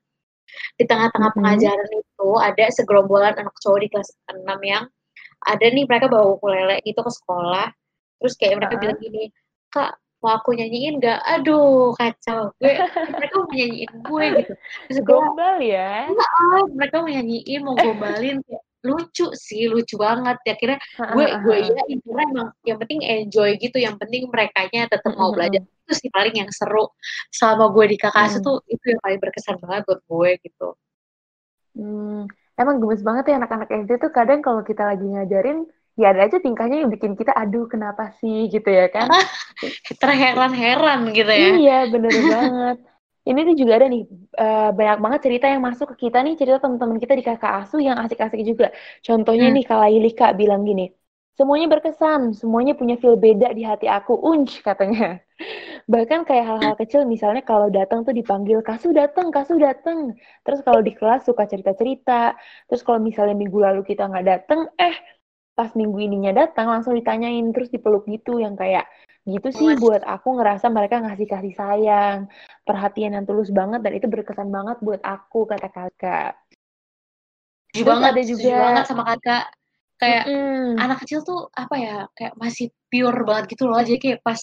di 0.79 0.85
tengah-tengah 0.87 1.31
mm 1.35 1.39
-hmm. 1.39 1.47
pengajaran 1.59 1.91
itu 1.91 2.29
ada 2.39 2.65
segerombolan 2.71 3.35
anak 3.35 3.57
cowok 3.59 3.79
di 3.83 3.89
kelas 3.91 4.11
6 4.31 4.47
yang 4.63 4.85
ada 5.43 5.67
nih 5.67 5.85
mereka 5.91 6.07
bawa 6.07 6.39
ukulele 6.39 6.79
gitu 6.87 7.01
ke 7.03 7.11
sekolah. 7.11 7.67
Terus 8.23 8.35
kayak 8.39 8.63
mereka 8.63 8.75
uh 8.79 8.81
bilang 8.81 8.99
gini 9.03 9.25
kak 9.73 9.99
mau 10.23 10.39
aku 10.39 10.55
nyanyiin 10.55 11.03
gak? 11.03 11.19
Aduh 11.27 11.91
kacau 11.99 12.55
gue 12.63 12.71
mereka 13.19 13.35
mau 13.43 13.51
nyanyiin 13.51 13.93
gue 14.07 14.25
gitu. 14.39 14.53
Terus 14.87 15.01
gombal 15.03 15.59
ya. 15.59 16.07
Iya, 16.07 16.59
mereka 16.79 17.03
mau 17.03 17.11
nyanyiin 17.11 17.61
mau 17.67 17.75
gombalin 17.75 18.39
kayak 18.47 18.63
lucu 18.83 19.27
sih 19.35 19.71
lucu 19.71 19.95
banget. 19.99 20.37
Ya 20.47 20.55
kira 20.59 20.77
gue 20.99 21.27
gue 21.43 21.57
ya 21.63 21.83
karena 21.87 22.23
emang 22.29 22.49
yang 22.67 22.79
penting 22.83 23.01
enjoy 23.03 23.51
gitu 23.59 23.79
yang 23.79 23.97
penting 23.97 24.27
mereka 24.29 24.67
nya 24.71 24.91
tetap 24.91 25.15
mau 25.15 25.31
belajar 25.31 25.63
itu 25.63 25.93
sih 25.95 26.11
paling 26.11 26.35
yang 26.39 26.51
seru 26.51 26.91
selama 27.31 27.71
gue 27.75 27.95
di 27.95 27.97
kakak 27.99 28.39
hmm. 28.39 28.45
tuh 28.45 28.59
itu 28.71 28.85
yang 28.95 29.01
paling 29.03 29.19
berkesan 29.23 29.57
banget 29.63 29.83
buat 29.89 30.01
gue 30.07 30.31
gitu. 30.43 30.69
Hmm, 31.73 32.29
emang 32.61 32.77
gemes 32.83 33.01
banget 33.01 33.33
ya 33.33 33.35
anak-anak 33.41 33.69
SD 33.89 33.91
tuh 33.97 34.13
kadang 34.13 34.45
kalau 34.45 34.61
kita 34.61 34.85
lagi 34.85 35.09
ngajarin 35.09 35.65
ya 35.97 36.13
ada 36.13 36.25
aja 36.25 36.41
tingkahnya 36.41 36.85
yang 36.85 36.91
bikin 36.93 37.17
kita 37.17 37.33
aduh 37.37 37.69
kenapa 37.69 38.13
sih? 38.21 38.49
gitu 38.53 38.69
ya 38.69 38.93
kan. 38.93 39.09
Terheran-heran 40.03 41.13
gitu 41.17 41.33
ya. 41.33 41.51
Iya 41.57 41.79
bener 41.89 42.13
banget 42.13 42.92
ini 43.29 43.41
tuh 43.49 43.55
juga 43.61 43.73
ada 43.79 43.87
nih 43.87 44.03
uh, 44.39 44.71
banyak 44.75 44.99
banget 45.05 45.21
cerita 45.27 45.47
yang 45.53 45.63
masuk 45.63 45.87
ke 45.95 46.09
kita 46.09 46.19
nih 46.25 46.35
cerita 46.41 46.59
teman-teman 46.59 46.99
kita 47.03 47.15
di 47.15 47.25
kakak 47.25 47.53
asuh 47.63 47.81
yang 47.81 47.97
asik-asik 48.03 48.41
juga. 48.43 48.75
Contohnya 49.07 49.49
hmm. 49.51 49.57
nih 49.63 49.65
Kak 50.19 50.35
bilang 50.41 50.63
gini 50.67 50.91
semuanya 51.33 51.67
berkesan 51.73 52.37
semuanya 52.37 52.77
punya 52.77 53.01
feel 53.01 53.17
beda 53.17 53.57
di 53.57 53.65
hati 53.65 53.89
aku 53.89 54.15
unj 54.21 54.61
katanya. 54.61 55.19
Bahkan 55.93 56.29
kayak 56.29 56.45
hal-hal 56.47 56.75
kecil 56.79 57.03
misalnya 57.09 57.43
kalau 57.43 57.73
datang 57.73 58.05
tuh 58.07 58.15
dipanggil 58.15 58.61
kasu 58.63 58.93
datang 58.95 59.33
kasu 59.33 59.57
datang. 59.59 60.15
Terus 60.45 60.61
kalau 60.63 60.81
di 60.85 60.93
kelas 60.95 61.27
suka 61.27 61.49
cerita-cerita. 61.49 62.37
Terus 62.69 62.83
kalau 62.87 63.01
misalnya 63.03 63.35
minggu 63.35 63.59
lalu 63.59 63.83
kita 63.83 64.07
nggak 64.07 64.27
datang 64.29 64.71
eh 64.79 64.95
pas 65.53 65.69
minggu 65.77 65.99
ininya 66.01 66.33
datang 66.33 66.65
langsung 66.73 66.97
ditanyain 66.97 67.45
terus 67.53 67.69
dipeluk 67.69 68.09
gitu 68.09 68.41
yang 68.41 68.57
kayak 68.57 68.89
gitu 69.23 69.49
sih 69.55 69.71
buat 69.79 70.03
aku 70.03 70.35
ngerasa 70.35 70.67
mereka 70.67 70.99
ngasih 70.99 71.31
kasih 71.31 71.55
sayang 71.55 72.27
perhatian 72.67 73.15
yang 73.15 73.23
tulus 73.23 73.55
banget 73.55 73.79
dan 73.79 73.93
itu 73.95 74.11
berkesan 74.11 74.51
banget 74.51 74.83
buat 74.83 74.99
aku 75.03 75.47
kata 75.47 75.71
kakak. 75.71 76.35
Terus 77.71 77.87
banget, 77.87 78.11
ada 78.11 78.23
juga 78.27 78.51
banget 78.59 78.85
sama 78.91 79.03
kakak. 79.07 79.45
Kayak 80.03 80.25
mm 80.27 80.35
-hmm. 80.35 80.67
anak 80.83 80.99
kecil 81.07 81.23
tuh 81.23 81.47
apa 81.55 81.75
ya 81.79 81.97
kayak 82.19 82.35
masih 82.35 82.75
pure 82.91 83.23
banget 83.23 83.55
gitu 83.55 83.71
loh. 83.71 83.79
Jadi 83.79 83.99
kayak 84.03 84.21
pas 84.27 84.43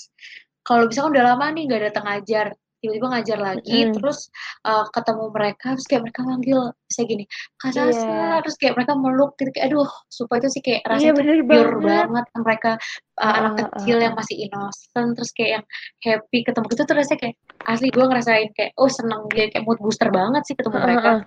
kalau 0.63 0.87
misalkan 0.87 1.11
udah 1.19 1.23
lama 1.35 1.45
nih 1.51 1.63
gak 1.67 1.83
datang 1.91 2.05
ngajar 2.07 2.47
tiba-tiba 2.79 3.07
ngajar 3.11 3.37
lagi 3.39 3.79
mm. 3.85 3.93
terus 3.99 4.31
uh, 4.63 4.87
ketemu 4.91 5.25
mereka 5.35 5.67
terus 5.75 5.87
kayak 5.87 6.03
mereka 6.07 6.21
manggil 6.23 6.59
bisa 6.87 7.01
gini 7.03 7.25
kak 7.59 7.71
Sasa 7.75 8.07
yeah. 8.07 8.39
terus 8.39 8.55
kayak 8.55 8.73
mereka 8.79 8.93
meluk 8.95 9.31
gitu 9.35 9.49
kayak 9.51 9.65
aduh 9.71 9.89
supaya 10.07 10.39
itu 10.39 10.49
sih 10.55 10.61
kayak 10.63 10.81
iya, 10.83 10.89
rasanya 10.89 11.11
yeah, 11.11 11.43
pure 11.43 11.71
banget, 11.79 12.07
banget 12.07 12.25
mereka 12.39 12.71
uh, 13.19 13.23
uh, 13.23 13.33
anak 13.35 13.53
kecil 13.59 13.97
uh, 13.99 14.03
yang 14.07 14.15
masih 14.15 14.35
innocent 14.47 15.09
terus 15.19 15.31
kayak 15.35 15.51
yang 15.59 15.65
happy 15.99 16.39
ketemu 16.47 16.65
gitu 16.71 16.81
tuh 16.87 16.95
rasanya 16.95 17.19
kayak 17.19 17.35
asli 17.67 17.87
gue 17.91 18.05
ngerasain 18.07 18.49
kayak 18.55 18.71
oh 18.79 18.89
seneng 18.89 19.21
dia 19.35 19.45
kayak 19.51 19.63
mood 19.67 19.79
booster 19.83 20.09
banget 20.09 20.41
sih 20.47 20.55
ketemu 20.55 20.77
uh, 20.79 20.83
mereka 20.87 21.11
uh, 21.11 21.21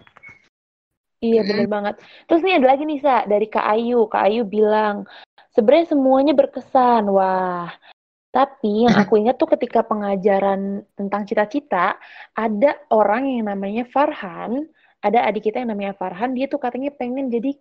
Iya 1.23 1.47
bener 1.47 1.71
banget. 1.71 1.95
Terus 2.27 2.43
nih 2.43 2.59
ada 2.59 2.67
lagi 2.75 2.83
nih 2.83 2.99
Sa 2.99 3.23
dari 3.31 3.47
Kak 3.47 3.63
Ayu. 3.63 4.11
Kak 4.11 4.27
Ayu 4.27 4.43
bilang 4.43 5.07
sebenarnya 5.55 5.95
semuanya 5.95 6.35
berkesan. 6.35 7.07
Wah 7.07 7.71
tapi 8.33 8.89
yang 8.89 8.97
aku 8.97 9.21
ingat 9.21 9.37
tuh 9.37 9.53
ketika 9.53 9.85
pengajaran 9.85 10.89
tentang 10.97 11.29
cita-cita, 11.29 12.01
ada 12.33 12.81
orang 12.89 13.29
yang 13.29 13.45
namanya 13.53 13.85
Farhan, 13.93 14.73
ada 15.05 15.29
adik 15.29 15.53
kita 15.53 15.61
yang 15.61 15.77
namanya 15.77 15.93
Farhan, 16.01 16.33
dia 16.33 16.49
tuh 16.49 16.57
katanya 16.57 16.97
pengen 16.97 17.29
jadi 17.29 17.53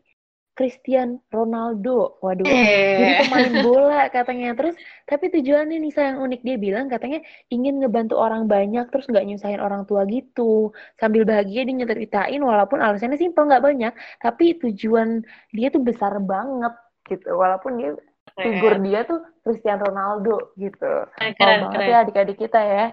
Cristian 0.55 1.19
Ronaldo. 1.27 2.19
Waduh, 2.23 2.47
eh. 2.47 2.99
jadi 2.99 3.13
pemain 3.27 3.53
bola 3.67 4.01
katanya. 4.11 4.55
Terus, 4.55 4.75
tapi 5.07 5.31
tujuannya 5.31 5.75
nih 5.79 5.91
sayang 5.91 6.23
unik 6.23 6.41
dia 6.43 6.55
bilang 6.55 6.87
katanya 6.87 7.19
ingin 7.51 7.79
ngebantu 7.83 8.15
orang 8.19 8.47
banyak, 8.47 8.87
terus 8.91 9.07
nggak 9.11 9.27
nyusahin 9.27 9.59
orang 9.59 9.83
tua 9.87 10.07
gitu. 10.07 10.71
Sambil 10.99 11.27
bahagia 11.27 11.67
dia 11.67 11.75
nyeritain, 11.75 12.39
walaupun 12.39 12.79
alasannya 12.79 13.19
simpel 13.19 13.47
nggak 13.47 13.63
banyak, 13.63 13.93
tapi 14.23 14.55
tujuan 14.59 15.23
dia 15.51 15.67
tuh 15.67 15.83
besar 15.83 16.15
banget 16.23 16.75
gitu. 17.07 17.27
Walaupun 17.35 17.71
dia 17.79 17.91
figur 18.41 18.73
dia 18.81 18.99
tuh 19.05 19.19
Cristiano 19.45 19.83
Ronaldo 19.87 20.53
gitu. 20.57 20.93
Keren, 21.17 21.33
keren, 21.37 21.59
banget 21.69 21.81
ya 21.85 21.97
adik-adik 22.05 22.37
kita 22.37 22.59
ya. 22.61 22.85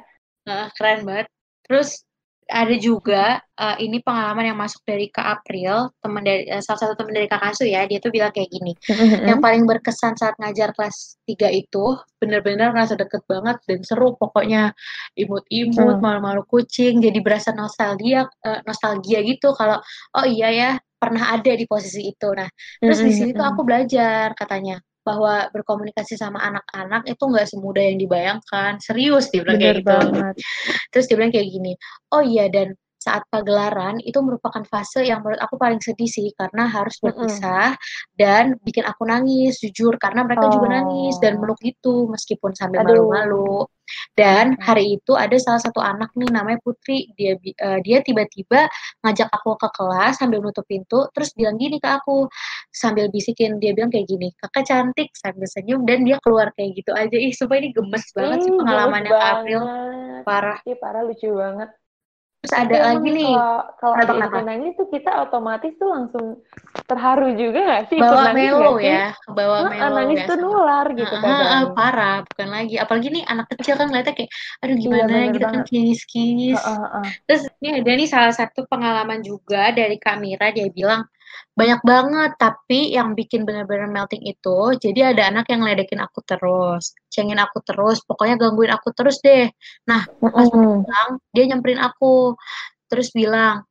Uh, 0.48 0.68
keren 0.76 1.04
banget. 1.04 1.26
Terus 1.68 2.08
ada 2.48 2.72
juga 2.80 3.44
uh, 3.60 3.76
ini 3.76 4.00
pengalaman 4.00 4.48
yang 4.48 4.56
masuk 4.56 4.80
dari 4.88 5.12
Kak 5.12 5.44
April, 5.44 5.92
teman 6.00 6.24
dari 6.24 6.48
uh, 6.48 6.64
salah 6.64 6.80
satu 6.80 7.04
teman 7.04 7.12
dari 7.12 7.28
Kak 7.28 7.44
Kasu 7.44 7.68
ya, 7.68 7.84
dia 7.84 8.00
tuh 8.00 8.08
bilang 8.08 8.32
kayak 8.32 8.48
gini. 8.48 8.72
Mm-hmm. 8.88 9.28
Yang 9.28 9.38
paling 9.44 9.62
berkesan 9.68 10.16
saat 10.16 10.32
ngajar 10.40 10.72
kelas 10.72 11.20
3 11.28 11.52
itu 11.52 11.84
bener-bener 12.16 12.72
ngerasa 12.72 12.96
deket 12.96 13.20
banget 13.28 13.60
dan 13.68 13.78
seru 13.84 14.16
pokoknya 14.16 14.72
imut-imut, 15.20 16.00
mm. 16.00 16.02
malu-malu 16.02 16.42
kucing, 16.48 17.04
jadi 17.04 17.20
berasa 17.20 17.52
nostalgia 17.52 18.24
uh, 18.48 18.60
nostalgia 18.64 19.20
gitu 19.20 19.52
kalau 19.52 19.76
oh 20.16 20.26
iya 20.26 20.48
ya 20.48 20.70
pernah 20.96 21.36
ada 21.36 21.52
di 21.52 21.68
posisi 21.68 22.08
itu. 22.08 22.28
Nah, 22.32 22.48
terus 22.80 23.04
mm-hmm. 23.04 23.12
di 23.12 23.12
sini 23.12 23.30
tuh 23.36 23.44
aku 23.44 23.60
belajar 23.60 24.32
katanya 24.32 24.80
bahwa 25.08 25.48
berkomunikasi 25.56 26.20
sama 26.20 26.36
anak-anak 26.44 27.08
itu 27.08 27.24
nggak 27.24 27.48
semudah 27.48 27.80
yang 27.80 27.96
dibayangkan. 27.96 28.76
Serius 28.84 29.32
dia 29.32 29.40
bilang 29.40 29.56
kayak 29.56 29.80
gitu. 29.80 29.88
Banget. 29.88 30.34
Terus 30.92 31.04
dia 31.08 31.16
bilang 31.16 31.32
kayak 31.32 31.48
gini, 31.48 31.72
oh 32.12 32.20
iya 32.20 32.52
dan 32.52 32.76
saat 33.08 33.24
pagelaran 33.32 33.96
itu 34.04 34.20
merupakan 34.20 34.60
fase 34.68 35.08
yang 35.08 35.24
menurut 35.24 35.40
aku 35.40 35.56
paling 35.56 35.80
sedih 35.80 36.04
sih 36.04 36.28
karena 36.36 36.68
harus 36.68 37.00
berpisah 37.00 37.72
mm 37.72 37.80
-hmm. 37.80 38.16
dan 38.20 38.44
bikin 38.60 38.84
aku 38.84 39.08
nangis 39.08 39.56
jujur 39.64 39.96
karena 39.96 40.28
mereka 40.28 40.52
oh. 40.52 40.52
juga 40.52 40.68
nangis 40.76 41.16
dan 41.24 41.40
meluk 41.40 41.56
itu 41.64 42.04
meskipun 42.12 42.52
sambil 42.52 42.84
malu-malu. 42.84 43.64
Dan 44.12 44.60
hari 44.60 45.00
itu 45.00 45.16
ada 45.16 45.32
salah 45.40 45.64
satu 45.64 45.80
anak 45.80 46.12
nih 46.12 46.28
namanya 46.28 46.60
Putri. 46.60 47.08
Dia 47.16 47.40
uh, 47.40 47.80
dia 47.80 48.04
tiba-tiba 48.04 48.68
ngajak 49.00 49.32
aku 49.32 49.56
ke 49.56 49.68
kelas 49.72 50.20
sambil 50.20 50.44
nutup 50.44 50.68
pintu 50.68 51.08
terus 51.16 51.32
bilang 51.32 51.56
gini 51.56 51.80
ke 51.80 51.88
aku 51.88 52.28
sambil 52.68 53.08
bisikin 53.08 53.56
dia 53.56 53.72
bilang 53.72 53.88
kayak 53.88 54.04
gini 54.04 54.28
kakak 54.44 54.68
cantik 54.68 55.08
sambil 55.16 55.48
senyum 55.48 55.88
dan 55.88 56.04
dia 56.04 56.20
keluar 56.20 56.52
kayak 56.52 56.76
gitu 56.76 56.92
aja. 56.92 57.16
Ih 57.16 57.32
supaya 57.32 57.64
ini 57.64 57.72
gemes 57.72 58.04
banget 58.12 58.38
sih 58.44 58.52
pengalamannya 58.52 59.12
April. 59.16 59.62
parah. 60.28 60.60
Ih, 60.68 60.76
parah 60.76 61.02
lucu 61.06 61.32
banget 61.32 61.72
Terus 62.48 62.64
ada 62.64 62.76
Tapi 62.80 62.88
lagi 62.88 63.08
nih. 63.12 63.34
Kalau 63.76 63.94
ada 63.94 64.12
yang 64.16 64.48
nangis 64.48 64.72
tuh 64.80 64.88
kita 64.88 65.10
otomatis 65.28 65.72
tuh 65.76 65.88
langsung 65.92 66.26
terharu 66.88 67.36
juga 67.36 67.60
gak 67.68 67.84
sih? 67.92 68.00
Bawa 68.00 68.32
melo 68.32 68.80
ya, 68.80 69.12
bawa 69.28 69.68
nah, 69.68 69.70
melo. 69.76 69.96
Nangis 70.00 70.20
tuh 70.24 70.36
nular 70.40 70.86
gitu 70.96 71.14
kan. 71.20 71.28
Uh, 71.28 71.64
parah, 71.76 72.24
bukan 72.24 72.48
lagi. 72.48 72.80
Apalagi 72.80 73.08
nih 73.12 73.24
anak 73.28 73.46
kecil 73.52 73.76
kan 73.76 73.92
ngeliatnya 73.92 74.16
kayak, 74.16 74.30
aduh 74.64 74.72
iya, 74.72 74.80
gimana 74.80 75.12
iya, 75.12 75.32
gitu 75.36 75.44
kan 75.44 75.62
kinis-kinis. 75.68 76.60
Uh, 76.64 76.72
uh, 76.72 77.04
uh. 77.04 77.06
Terus 77.28 77.42
ini 77.60 77.68
ada 77.84 77.90
nih 77.92 78.08
salah 78.08 78.32
satu 78.32 78.64
pengalaman 78.64 79.20
juga 79.20 79.68
dari 79.76 80.00
Kak 80.00 80.16
Mira, 80.16 80.48
dia 80.48 80.72
bilang, 80.72 81.04
banyak 81.58 81.80
banget 81.82 82.30
tapi 82.38 82.94
yang 82.94 83.18
bikin 83.18 83.42
benar-benar 83.42 83.90
melting 83.90 84.22
itu 84.22 84.78
jadi 84.78 85.10
ada 85.10 85.34
anak 85.34 85.50
yang 85.50 85.66
ngeledekin 85.66 85.98
aku 85.98 86.22
terus 86.22 86.94
cengin 87.10 87.42
aku 87.42 87.58
terus 87.66 87.98
pokoknya 88.06 88.38
gangguin 88.38 88.70
aku 88.70 88.94
terus 88.94 89.18
deh. 89.18 89.50
Nah 89.90 90.06
pas 90.06 90.46
mm 90.46 90.86
pulang 90.86 91.10
dia 91.34 91.44
nyamperin 91.50 91.82
aku 91.82 92.38
terus 92.86 93.10
bilang 93.10 93.66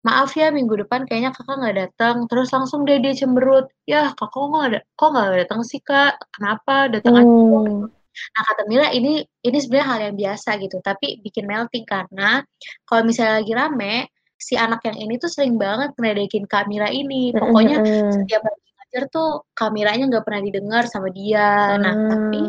maaf 0.00 0.32
ya 0.32 0.48
minggu 0.48 0.86
depan 0.88 1.04
kayaknya 1.04 1.36
kakak 1.36 1.60
nggak 1.60 1.76
datang. 1.76 2.16
Terus 2.24 2.48
langsung 2.54 2.88
deh 2.88 2.96
dia 3.04 3.12
cemberut 3.12 3.68
ya 3.84 4.16
kakak 4.16 4.32
kok 4.32 4.48
nggak 4.48 4.82
kok 4.96 5.08
nggak 5.12 5.26
datang 5.44 5.60
sih 5.68 5.80
kak? 5.84 6.16
Kenapa? 6.32 6.88
Datang 6.88 7.14
aja. 7.20 7.28
Mm. 7.28 7.98
Nah 8.34 8.42
kata 8.42 8.62
Mila 8.66 8.88
ini 8.90 9.22
ini 9.46 9.58
sebenarnya 9.62 9.86
hal 9.86 10.00
yang 10.10 10.16
biasa 10.18 10.58
gitu, 10.58 10.82
tapi 10.82 11.22
bikin 11.22 11.46
melting 11.46 11.86
karena 11.86 12.42
kalau 12.82 13.06
misalnya 13.06 13.38
lagi 13.42 13.52
rame, 13.54 14.10
si 14.38 14.54
anak 14.54 14.86
yang 14.86 14.96
ini 14.96 15.18
tuh 15.18 15.28
sering 15.28 15.58
banget 15.58 15.92
ngeledekin 15.98 16.46
kamera 16.46 16.88
ini. 16.88 17.34
Pokoknya 17.34 17.82
setiap 18.14 18.42
lagi 18.46 18.68
ngajar 18.78 19.04
tuh 19.12 19.28
kameranya 19.52 20.04
nggak 20.08 20.24
pernah 20.24 20.42
didengar 20.46 20.84
sama 20.86 21.10
dia. 21.10 21.76
Nah, 21.76 21.94
tapi 22.08 22.42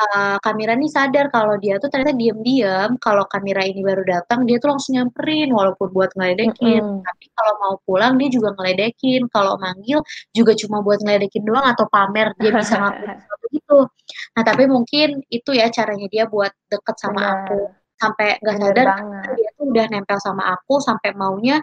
uh, 0.00 0.36
kamera 0.40 0.72
ini 0.78 0.88
sadar 0.88 1.28
kalau 1.28 1.58
dia 1.58 1.76
tuh 1.82 1.90
ternyata 1.90 2.14
diam-diam 2.16 2.96
kalau 3.02 3.26
kamera 3.28 3.66
ini 3.66 3.82
baru 3.82 4.06
datang 4.06 4.46
dia 4.46 4.56
tuh 4.62 4.72
langsung 4.72 4.96
nyamperin 4.96 5.50
walaupun 5.50 5.90
buat 5.90 6.14
ngeledekin. 6.14 6.80
Mm 6.80 6.90
-hmm. 7.02 7.04
Tapi 7.04 7.26
kalau 7.34 7.52
mau 7.60 7.74
pulang 7.84 8.14
dia 8.16 8.30
juga 8.30 8.54
ngeledekin. 8.56 9.26
Kalau 9.28 9.58
manggil 9.58 10.00
juga 10.32 10.52
cuma 10.54 10.80
buat 10.80 11.02
ngeledekin 11.02 11.44
doang 11.44 11.66
atau 11.66 11.84
pamer 11.90 12.32
dia 12.40 12.50
bisa 12.54 12.74
ngapain 12.80 13.18
gitu. 13.52 13.78
Nah, 14.38 14.42
tapi 14.42 14.64
mungkin 14.70 15.20
itu 15.28 15.50
ya 15.52 15.68
caranya 15.68 16.06
dia 16.08 16.24
buat 16.30 16.50
deket 16.70 16.96
sama 16.96 17.20
Benar. 17.20 17.34
aku 17.44 17.60
sampai 17.98 18.38
nggak 18.42 18.56
sadar 18.58 18.86
dia 19.38 19.50
tuh 19.54 19.70
udah 19.70 19.86
nempel 19.90 20.18
sama 20.18 20.54
aku 20.54 20.82
sampai 20.82 21.14
maunya 21.14 21.62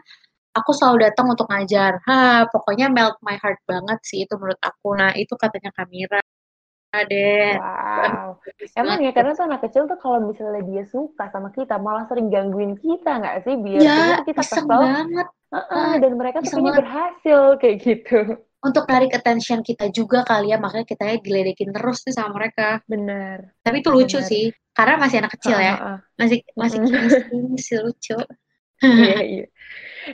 aku 0.52 0.72
selalu 0.76 1.08
datang 1.08 1.32
untuk 1.32 1.48
ngajar. 1.48 2.00
Ha, 2.08 2.48
pokoknya 2.52 2.92
melt 2.92 3.18
my 3.24 3.40
heart 3.40 3.60
banget 3.64 4.00
sih 4.04 4.28
itu 4.28 4.36
menurut 4.36 4.60
aku. 4.60 4.96
Nah, 4.96 5.16
itu 5.16 5.34
katanya 5.40 5.72
Kamira. 5.72 6.20
Deh. 6.92 7.56
Wow. 7.56 8.36
Emang 8.76 9.00
ya 9.00 9.16
karena 9.16 9.32
tuh 9.32 9.48
anak 9.48 9.64
kecil 9.64 9.88
tuh 9.88 9.96
kalau 9.96 10.28
misalnya 10.28 10.60
dia 10.68 10.84
suka 10.84 11.32
sama 11.32 11.48
kita 11.56 11.80
malah 11.80 12.04
sering 12.12 12.28
gangguin 12.28 12.76
kita 12.76 13.16
nggak 13.16 13.48
sih 13.48 13.56
biar 13.56 13.80
ya, 13.80 14.04
kita 14.28 14.44
kesel. 14.44 14.68
banget. 14.68 15.28
Uh 15.56 15.60
-uh, 15.72 15.92
dan 16.04 16.20
mereka 16.20 16.44
tuh 16.44 16.60
berhasil 16.60 17.56
kayak 17.64 17.78
gitu. 17.80 18.44
Untuk 18.62 18.86
narik 18.86 19.10
attention 19.18 19.65
kita 19.65 19.89
juga 19.89 20.22
kali 20.22 20.53
ya, 20.53 20.62
makanya 20.62 20.86
kita 20.86 21.03
ya 21.10 21.18
diledekin 21.18 21.74
terus 21.74 22.06
nih 22.06 22.13
sama 22.13 22.38
mereka. 22.38 22.77
Bener. 22.86 23.58
Tapi 23.65 23.82
itu 23.82 23.89
lucu 23.89 24.22
Bener. 24.22 24.30
sih 24.30 24.44
karena 24.77 24.96
masih 25.01 25.18
anak 25.25 25.34
kecil 25.34 25.58
ya. 25.58 25.98
Masih 26.13 26.46
masih 26.53 26.77
masih 26.80 27.77
lucu. 27.82 28.18
Iya 28.82 29.22
iya. 29.38 29.46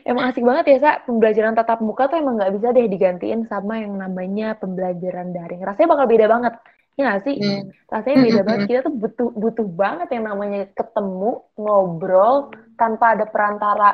Emang 0.04 0.28
asik 0.28 0.44
banget 0.44 0.76
ya 0.76 0.78
sa. 0.84 0.92
Pembelajaran 1.08 1.56
tatap 1.56 1.80
muka 1.80 2.12
tuh 2.12 2.20
emang 2.20 2.36
nggak 2.36 2.54
bisa 2.60 2.76
deh 2.76 2.84
digantiin 2.92 3.48
sama 3.48 3.80
yang 3.80 3.96
namanya 3.96 4.60
pembelajaran 4.60 5.32
daring. 5.32 5.64
Rasanya 5.64 5.88
bakal 5.96 6.08
beda 6.12 6.28
banget. 6.28 6.54
Ya 6.98 7.14
gak 7.14 7.30
sih? 7.30 7.38
Hmm. 7.38 7.70
rasanya 7.94 8.18
beda 8.26 8.42
banget. 8.44 8.62
kita 8.68 8.80
tuh 8.90 8.94
butuh 8.98 9.30
butuh 9.38 9.68
banget 9.70 10.08
yang 10.18 10.26
namanya 10.34 10.66
ketemu 10.74 11.46
ngobrol 11.54 12.50
tanpa 12.74 13.14
ada 13.14 13.30
perantara 13.30 13.94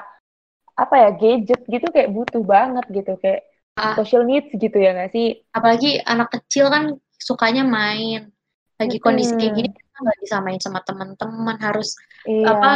apa 0.74 0.96
ya 0.98 1.10
gadget 1.14 1.62
gitu 1.68 1.86
kayak 1.94 2.10
butuh 2.10 2.42
banget 2.42 2.86
gitu. 2.90 3.14
Kayak 3.22 3.53
uh, 3.78 3.94
social 3.98 4.24
needs 4.26 4.50
gitu 4.54 4.78
ya 4.78 4.94
nggak 4.94 5.12
sih? 5.14 5.42
Apalagi 5.54 6.02
anak 6.04 6.34
kecil 6.34 6.70
kan 6.70 6.94
sukanya 7.18 7.64
main. 7.66 8.30
Lagi 8.78 8.98
hmm. 8.98 9.06
kondisi 9.06 9.34
kayak 9.38 9.54
gini 9.54 9.70
kan 9.70 10.02
nggak 10.04 10.20
bisa 10.26 10.36
main 10.42 10.60
sama 10.62 10.80
teman-teman, 10.82 11.56
harus 11.62 11.94
iya. 12.26 12.50
apa 12.50 12.72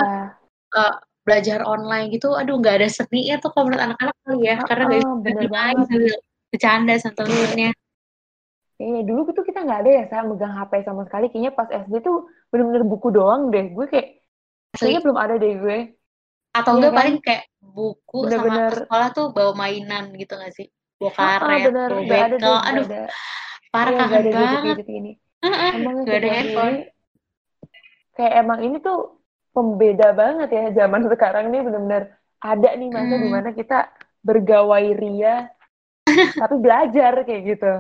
uh, 0.78 0.96
belajar 1.26 1.66
online 1.66 2.14
gitu. 2.14 2.34
Aduh 2.38 2.62
nggak 2.62 2.82
ada 2.84 2.90
seninya 2.90 3.42
tuh 3.42 3.50
kalau 3.52 3.70
menurut 3.70 3.84
anak-anak 3.92 4.16
kali 4.24 4.40
ya, 4.46 4.56
uh, 4.62 4.66
karena 4.66 4.84
nggak 4.88 5.02
uh, 5.04 5.38
bisa 5.42 5.50
main 5.50 5.78
bercanda 6.48 6.94
sama 7.02 7.14
temen-temennya. 7.18 7.72
Iya, 8.78 9.02
dulu 9.10 9.34
tuh 9.34 9.42
kita 9.42 9.66
nggak 9.66 9.80
ada 9.82 9.90
ya, 9.90 10.04
saya 10.06 10.22
megang 10.22 10.54
HP 10.54 10.86
sama 10.86 11.02
sekali. 11.10 11.34
Kayaknya 11.34 11.52
pas 11.58 11.66
SD 11.66 11.98
tuh 12.06 12.30
bener-bener 12.54 12.86
buku 12.86 13.10
doang 13.10 13.50
deh. 13.50 13.74
Gue 13.74 13.90
kayak, 13.90 14.22
kayaknya 14.78 15.02
belum 15.02 15.18
ada 15.18 15.36
deh 15.42 15.54
gue. 15.58 15.78
Atau 16.54 16.78
iya 16.78 16.78
enggak 16.78 16.94
kan? 16.94 17.00
paling 17.02 17.18
kayak 17.26 17.44
buku 17.58 18.18
bener 18.30 18.40
-bener. 18.46 18.70
sama 18.70 18.82
sekolah 18.86 19.10
tuh 19.18 19.28
bawa 19.34 19.52
mainan 19.58 20.14
gitu 20.14 20.38
gak 20.38 20.54
sih? 20.54 20.70
Bawa 20.98 21.12
karet, 21.14 21.60
oh, 21.62 21.66
bener. 21.70 21.90
bawa 21.94 22.26
bekel. 22.34 22.56
Aduh, 22.58 22.86
ada. 22.86 23.02
parah 23.70 23.92
iya, 23.92 24.00
kangen 24.02 24.26
banget. 24.34 24.76
Gitu, 24.82 24.84
gini. 24.90 25.12
Emang 25.78 25.96
gak 26.04 26.18
ada 26.18 26.30
handphone. 26.34 26.78
kayak 28.18 28.34
emang 28.42 28.60
ini 28.66 28.82
tuh 28.82 29.22
pembeda 29.54 30.10
banget 30.14 30.50
ya 30.50 30.66
zaman 30.86 31.06
sekarang 31.14 31.54
nih 31.54 31.62
bener-bener 31.62 32.18
ada 32.38 32.70
nih 32.74 32.90
masa 32.94 33.14
hmm. 33.18 33.24
di 33.26 33.30
mana 33.30 33.50
kita 33.54 33.90
bergawai 34.22 34.94
ria 34.94 35.50
tapi 36.42 36.56
belajar 36.58 37.26
kayak 37.28 37.42
gitu. 37.46 37.74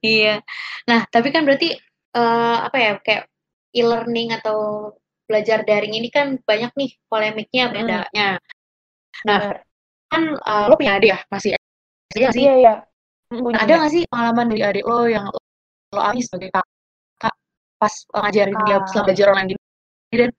iya. 0.00 0.40
Nah, 0.88 1.04
tapi 1.12 1.28
kan 1.28 1.44
berarti 1.44 1.76
uh, 2.16 2.64
apa 2.64 2.76
ya 2.80 2.92
kayak 2.96 3.24
e-learning 3.76 4.32
atau 4.40 4.90
belajar 5.28 5.60
daring 5.68 5.92
ini 5.92 6.08
kan 6.08 6.40
banyak 6.48 6.72
nih 6.72 6.90
polemiknya 7.12 7.64
hmm. 7.68 7.74
bedanya. 7.76 8.28
Nah, 9.28 9.60
kan 10.08 10.22
uh, 10.40 10.64
lo 10.72 10.80
punya 10.80 10.96
adik 10.96 11.12
ya 11.12 11.18
masih 11.28 11.57
Iya 12.16 12.28
sih. 12.32 12.42
Iya, 12.44 12.54
iya. 12.56 12.74
Nah, 13.28 13.60
ada 13.60 13.72
nggak 13.76 13.92
sih 13.92 14.02
pengalaman 14.08 14.46
dari 14.48 14.62
adik 14.64 14.84
lo 14.88 15.04
yang 15.04 15.28
lo 15.92 16.00
alami 16.00 16.24
sebagai 16.24 16.48
kakak 16.48 17.34
pas 17.76 17.94
ngajarin 18.16 18.56
dia 18.64 18.76
selama 18.88 19.04
belajar 19.04 19.26
online 19.28 19.48
gini? 19.52 19.62
Dan 20.16 20.30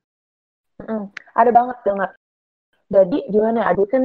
mm, 0.82 1.04
ada 1.38 1.50
banget 1.54 1.76
banget. 1.86 2.10
Jadi 2.90 3.18
gimana 3.30 3.60
adik 3.70 3.86
kan 3.94 4.02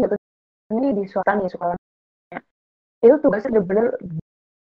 ini 0.74 0.88
di 0.94 1.04
suatu 1.10 1.34
nih 1.34 1.50
sekolah 1.50 1.78
itu 3.06 3.16
tugasnya 3.22 3.62
bener-bener 3.62 3.88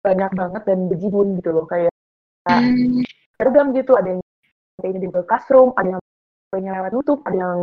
banyak 0.04 0.30
banget 0.36 0.62
dan 0.68 0.78
bejibun 0.92 1.40
gitu 1.40 1.50
loh 1.56 1.64
kayak 1.64 1.92
hmm. 2.46 3.02
beragam 3.40 3.72
gitu 3.72 3.96
ada 3.96 4.16
yang 4.16 4.20
ini 4.84 4.98
di 5.00 5.06
Google 5.08 5.26
Classroom 5.26 5.72
ada 5.74 5.96
yang 5.96 6.02
punya 6.52 6.70
lewat 6.76 6.92
YouTube 6.92 7.20
ada 7.24 7.36
yang 7.36 7.58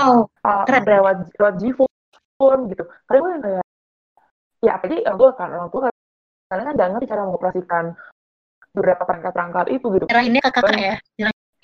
oh, 0.00 0.24
uh, 0.24 0.64
lewat 0.66 1.30
lewat 1.36 1.54
Gphone 1.60 2.62
gitu 2.72 2.84
karena 3.06 3.18
gue 3.20 3.32
kayak 3.44 3.65
ya 4.64 4.80
apa 4.80 4.84
sih 4.88 5.00
gue 5.04 5.30
kan 5.36 5.48
orang 5.52 5.70
tua 5.72 5.88
kalian 6.48 6.66
kan 6.66 6.74
nggak 6.78 6.88
ngerti 6.94 7.06
cara 7.10 7.22
mengoperasikan 7.26 7.84
beberapa 8.76 9.02
perangkat-perangkat 9.08 9.66
itu 9.72 9.86
gitu. 9.96 10.04
ini 10.12 10.38
ke 10.38 10.50
kakak 10.52 10.76
ya? 10.76 10.94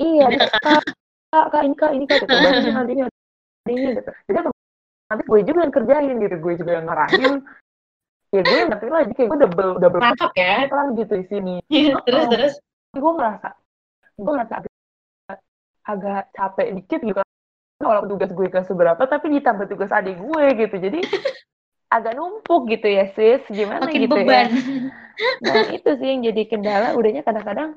Iya, 0.00 0.24
ini 0.32 0.38
kakak. 0.40 0.82
Kak, 1.32 1.62
ini 1.64 1.76
kak, 1.76 1.90
ini 1.92 2.04
kak, 2.08 2.24
gitu. 2.24 2.34
nanti 2.72 2.92
ini, 2.96 3.02
ini, 3.68 4.00
gitu. 4.00 4.10
Jadi 4.32 4.38
nanti 5.12 5.22
gue 5.28 5.40
juga 5.44 5.60
yang 5.60 5.74
kerjain 5.76 6.14
gitu, 6.16 6.36
gue 6.40 6.52
juga 6.56 6.72
yang 6.72 6.86
ngarahin, 6.88 7.44
ya 8.32 8.40
gue 8.40 8.58
ngerti 8.64 8.86
lagi 8.88 9.12
kayak 9.12 9.28
gue 9.28 9.40
double 9.44 9.70
double 9.76 10.00
Mantap 10.00 10.32
ya 10.32 10.64
kan 10.72 10.96
gitu 10.96 11.12
di 11.20 11.26
sini 11.28 11.54
iya, 11.68 12.00
terus 12.08 12.24
oh, 12.24 12.28
terus 12.32 12.52
gue 12.96 13.12
ngerasa 13.20 13.48
gue 14.16 14.32
ngerasa 14.32 14.54
agak, 14.56 14.72
agak 15.84 16.22
capek 16.32 16.68
dikit 16.80 17.00
gitu 17.04 17.20
walaupun 17.84 18.16
tugas 18.16 18.32
gue 18.32 18.48
ke 18.48 18.60
seberapa 18.64 19.02
tapi 19.04 19.36
ditambah 19.36 19.68
tugas 19.68 19.92
adik 19.92 20.16
gue 20.16 20.44
gitu 20.64 20.76
jadi 20.80 20.98
agak 21.92 22.16
numpuk 22.16 22.72
gitu 22.72 22.88
ya 22.88 23.12
sis. 23.12 23.44
Gimana 23.52 23.84
Makin 23.84 24.00
gitu 24.08 24.16
ya? 24.16 24.24
beban. 24.24 24.48
ya 24.48 24.48
nah 25.44 25.62
itu 25.68 25.90
sih 26.00 26.08
yang 26.08 26.20
jadi 26.24 26.42
kendala. 26.48 26.88
Udahnya 26.96 27.20
kadang-kadang 27.20 27.76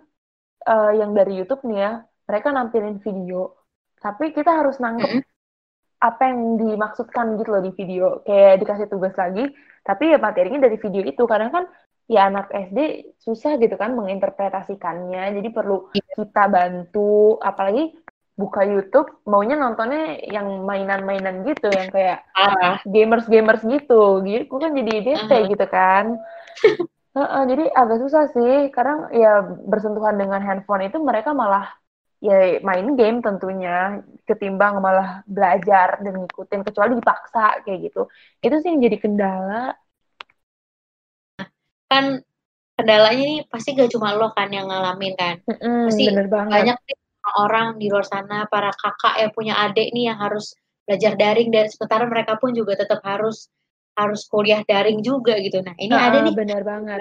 uh, 0.63 0.91
yang 0.95 1.11
dari 1.11 1.35
YouTube 1.35 1.67
nih 1.67 1.79
ya 1.83 1.91
mereka 2.25 2.55
nampilin 2.55 3.03
video 3.03 3.53
tapi 3.99 4.31
kita 4.33 4.51
harus 4.53 4.77
nangkep 4.79 5.09
mm 5.09 5.19
-hmm 5.21 5.33
apa 6.05 6.29
yang 6.29 6.61
dimaksudkan 6.61 7.39
gitu 7.39 7.49
loh 7.49 7.63
di 7.63 7.71
video. 7.73 8.21
Kayak 8.21 8.61
dikasih 8.61 8.87
tugas 8.91 9.15
lagi 9.17 9.49
tapi 9.85 10.13
ya 10.13 10.17
materinya 10.21 10.69
dari 10.69 10.77
video 10.77 11.01
itu. 11.01 11.23
Kadang 11.25 11.49
kan 11.49 11.65
ya 12.05 12.29
anak 12.29 12.53
SD 12.53 13.11
susah 13.17 13.57
gitu 13.57 13.75
kan 13.79 13.97
menginterpretasikannya. 13.97 15.33
Jadi 15.41 15.49
perlu 15.49 15.89
iya. 15.97 16.05
kita 16.13 16.43
bantu. 16.51 17.41
Apalagi 17.41 17.95
buka 18.35 18.67
YouTube 18.67 19.07
maunya 19.23 19.55
nontonnya 19.55 20.19
yang 20.27 20.67
mainan-mainan 20.67 21.47
gitu 21.47 21.71
yang 21.71 21.87
kayak 21.87 22.27
gamers-gamers 22.83 23.63
gitu. 23.63 24.19
Gitu 24.21 24.51
kan 24.51 24.75
jadi 24.75 24.91
DT 25.01 25.31
uh 25.31 25.43
gitu 25.47 25.65
kan. 25.71 26.19
Uh 27.15 27.23
-uh, 27.23 27.43
jadi 27.47 27.71
agak 27.71 27.97
susah 28.03 28.27
sih. 28.35 28.67
Kadang 28.75 29.07
ya 29.15 29.39
bersentuhan 29.43 30.19
dengan 30.19 30.43
handphone 30.43 30.91
itu 30.91 30.99
mereka 30.99 31.31
malah 31.31 31.71
ya 32.19 32.59
main 32.59 32.95
game 32.99 33.23
tentunya 33.23 34.03
ketimbang 34.27 34.83
malah 34.83 35.23
belajar 35.23 36.03
dan 36.03 36.13
ngikutin 36.19 36.61
kecuali 36.67 36.99
dipaksa 36.99 37.63
kayak 37.63 37.87
gitu. 37.87 38.11
Itu 38.43 38.55
sih 38.59 38.67
yang 38.75 38.83
jadi 38.83 38.97
kendala. 38.99 39.79
Kan 41.87 42.19
kendalanya 42.75 43.23
ini 43.23 43.37
pasti 43.47 43.71
gak 43.79 43.95
cuma 43.95 44.11
lo 44.19 44.35
kan 44.35 44.51
yang 44.51 44.67
ngalamin 44.67 45.15
kan. 45.15 45.39
Mm, 45.47 45.87
pasti 45.87 46.03
bener 46.11 46.27
banget. 46.27 46.51
banyak 46.51 46.77
nih 46.83 46.97
orang 47.39 47.81
di 47.81 47.89
luar 47.89 48.05
sana 48.05 48.45
para 48.49 48.69
kakak 48.75 49.21
yang 49.21 49.31
punya 49.33 49.53
adik 49.65 49.91
nih 49.91 50.13
yang 50.13 50.19
harus 50.19 50.53
belajar 50.85 51.17
daring 51.17 51.49
dan 51.49 51.65
sementara 51.67 52.05
mereka 52.05 52.37
pun 52.37 52.53
juga 52.53 52.77
tetap 52.77 53.01
harus 53.01 53.49
harus 53.95 54.27
kuliah 54.27 54.59
daring 54.67 54.99
juga 54.99 55.39
gitu. 55.39 55.63
Nah, 55.63 55.71
ini 55.79 55.95
uh, 55.95 56.03
ada 56.11 56.19
nih 56.19 56.35
benar 56.35 56.61
banget. 56.67 56.99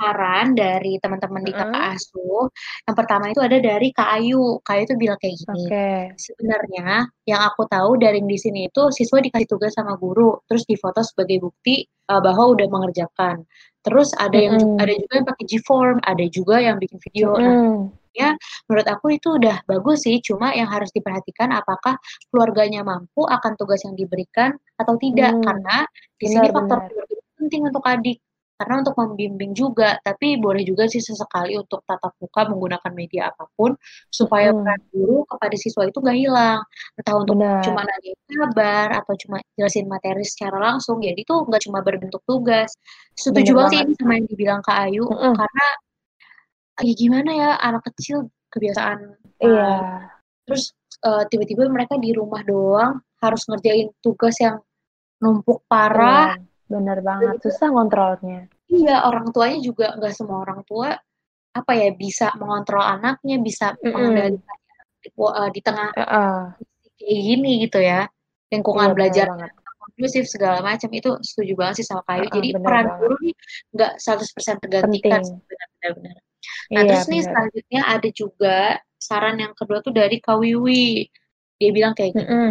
saran 0.00 0.56
dari 0.56 0.96
teman-teman 0.96 1.44
di 1.44 1.52
kakak 1.52 1.92
asuh. 1.92 2.48
Yang 2.88 2.96
pertama 2.96 3.24
itu 3.28 3.40
ada 3.44 3.60
dari 3.60 3.92
Kak 3.92 4.10
Ayu. 4.16 4.58
Kak 4.64 4.80
Ayu 4.80 4.84
tuh 4.88 4.96
bilang 4.96 5.20
kayak 5.20 5.36
gini. 5.36 5.64
Okay. 5.68 6.02
Sebenarnya 6.16 7.04
yang 7.28 7.40
aku 7.44 7.68
tahu 7.68 8.00
daring 8.00 8.24
di 8.24 8.40
sini 8.40 8.72
itu 8.72 8.88
siswa 8.96 9.20
dikasih 9.20 9.48
tugas 9.48 9.76
sama 9.76 9.94
guru, 10.00 10.40
terus 10.48 10.64
difoto 10.64 11.04
sebagai 11.04 11.44
bukti 11.44 11.84
uh, 12.12 12.20
bahwa 12.20 12.52
udah 12.52 12.68
mengerjakan. 12.68 13.48
Terus 13.82 14.12
ada 14.20 14.36
yang 14.36 14.60
mm. 14.60 14.78
ada 14.78 14.92
juga 14.92 15.12
yang 15.16 15.26
pakai 15.26 15.44
G-form, 15.48 15.96
ada 16.04 16.24
juga 16.28 16.56
yang 16.60 16.76
bikin 16.76 17.00
video. 17.00 17.34
Mm. 17.34 17.40
Nah, 17.40 17.72
ya 18.12 18.36
menurut 18.68 18.88
aku 18.88 19.16
itu 19.16 19.40
udah 19.40 19.64
bagus 19.64 20.04
sih 20.04 20.20
cuma 20.20 20.52
yang 20.52 20.68
harus 20.68 20.92
diperhatikan 20.92 21.48
apakah 21.48 21.96
keluarganya 22.28 22.84
mampu 22.84 23.24
akan 23.24 23.56
tugas 23.56 23.80
yang 23.88 23.96
diberikan 23.96 24.52
atau 24.76 25.00
tidak 25.00 25.32
hmm, 25.32 25.40
karena 25.40 25.76
di 26.20 26.26
sini 26.28 26.52
faktor 26.52 26.92
keluarga 26.92 27.14
penting 27.40 27.62
untuk 27.66 27.84
adik 27.88 28.20
karena 28.62 28.86
untuk 28.86 28.94
membimbing 28.94 29.58
juga 29.58 29.98
tapi 30.06 30.38
boleh 30.38 30.62
juga 30.62 30.86
sih 30.86 31.02
sesekali 31.02 31.58
untuk 31.58 31.82
tatap 31.82 32.14
muka 32.22 32.46
menggunakan 32.46 32.92
media 32.94 33.34
apa 33.34 33.50
pun 33.58 33.74
supaya 34.06 34.54
hmm. 34.54 34.62
peran 34.62 34.80
guru 34.94 35.18
kepada 35.26 35.56
siswa 35.58 35.82
itu 35.90 35.98
gak 35.98 36.14
hilang. 36.14 36.62
Entah 36.94 37.14
untuk 37.18 37.34
Benar. 37.42 37.66
cuma 37.66 37.82
nanya 37.82 38.12
kabar 38.30 38.88
atau 39.02 39.14
cuma 39.18 39.36
jelasin 39.58 39.90
materi 39.90 40.22
secara 40.22 40.62
langsung 40.62 41.02
jadi 41.02 41.18
itu 41.18 41.34
nggak 41.34 41.62
cuma 41.66 41.82
berbentuk 41.82 42.22
tugas. 42.22 42.70
Setuju 43.18 43.50
banget 43.58 43.90
sih 43.90 43.98
sama 43.98 44.14
yang 44.22 44.26
dibilang 44.30 44.60
Kak 44.62 44.78
Ayu 44.86 45.10
hmm. 45.10 45.34
karena 45.34 45.66
ya 46.86 46.92
gimana 46.94 47.30
ya 47.34 47.50
anak 47.58 47.82
kecil 47.90 48.30
kebiasaan 48.48 49.18
iya. 49.44 49.60
uh, 49.60 49.98
terus 50.48 50.72
uh, 51.02 51.26
tiba-tiba 51.28 51.66
mereka 51.66 51.98
di 51.98 52.14
rumah 52.14 52.40
doang 52.46 53.02
harus 53.18 53.42
ngerjain 53.50 53.90
tugas 53.98 54.38
yang 54.38 54.62
numpuk 55.22 55.62
parah. 55.70 56.34
Iya, 56.34 56.42
bener 56.66 56.98
banget. 57.02 57.34
Susah 57.42 57.70
ngontrolnya 57.70 58.51
iya 58.72 58.96
orang 59.04 59.28
tuanya 59.30 59.58
juga 59.60 59.92
nggak 60.00 60.14
semua 60.16 60.42
orang 60.42 60.64
tua 60.64 60.96
apa 61.52 61.72
ya 61.76 61.92
bisa 61.92 62.32
mengontrol 62.40 62.80
anaknya 62.80 63.36
bisa 63.44 63.76
mm 63.76 63.78
-hmm. 63.78 63.92
mengendalikan 63.92 64.58
uh, 65.20 65.48
di 65.52 65.60
tengah 65.60 65.88
uh 65.92 66.02
-uh. 66.02 66.38
kayak 66.96 67.20
gini 67.20 67.50
gitu 67.68 67.78
ya 67.78 68.08
lingkungan 68.48 68.92
iya, 68.92 68.96
belajar 68.96 69.26
inklusif 69.92 70.24
segala 70.26 70.64
macam 70.64 70.88
itu 70.92 71.20
setuju 71.20 71.52
banget 71.54 71.74
sih 71.82 71.86
sama 71.86 72.02
kayu. 72.08 72.26
Uh, 72.28 72.32
Jadi 72.40 72.48
peran 72.58 72.86
guru 72.96 73.16
nih 73.20 73.34
nggak 73.76 73.92
100% 74.00 74.62
tergantikan 74.64 75.20
benar-benar. 75.22 76.16
Nah, 76.72 76.80
iya, 76.82 76.88
terus 76.88 77.06
nih 77.06 77.22
selanjutnya 77.22 77.80
ada 77.86 78.08
juga 78.10 78.56
saran 78.98 79.36
yang 79.38 79.52
kedua 79.54 79.78
tuh 79.84 79.94
dari 79.94 80.18
Kawiwi. 80.18 81.06
Dia 81.60 81.70
bilang 81.70 81.94
kayak 81.94 82.18
gini. 82.18 82.24
Mm 82.24 82.28
-hmm. 82.28 82.50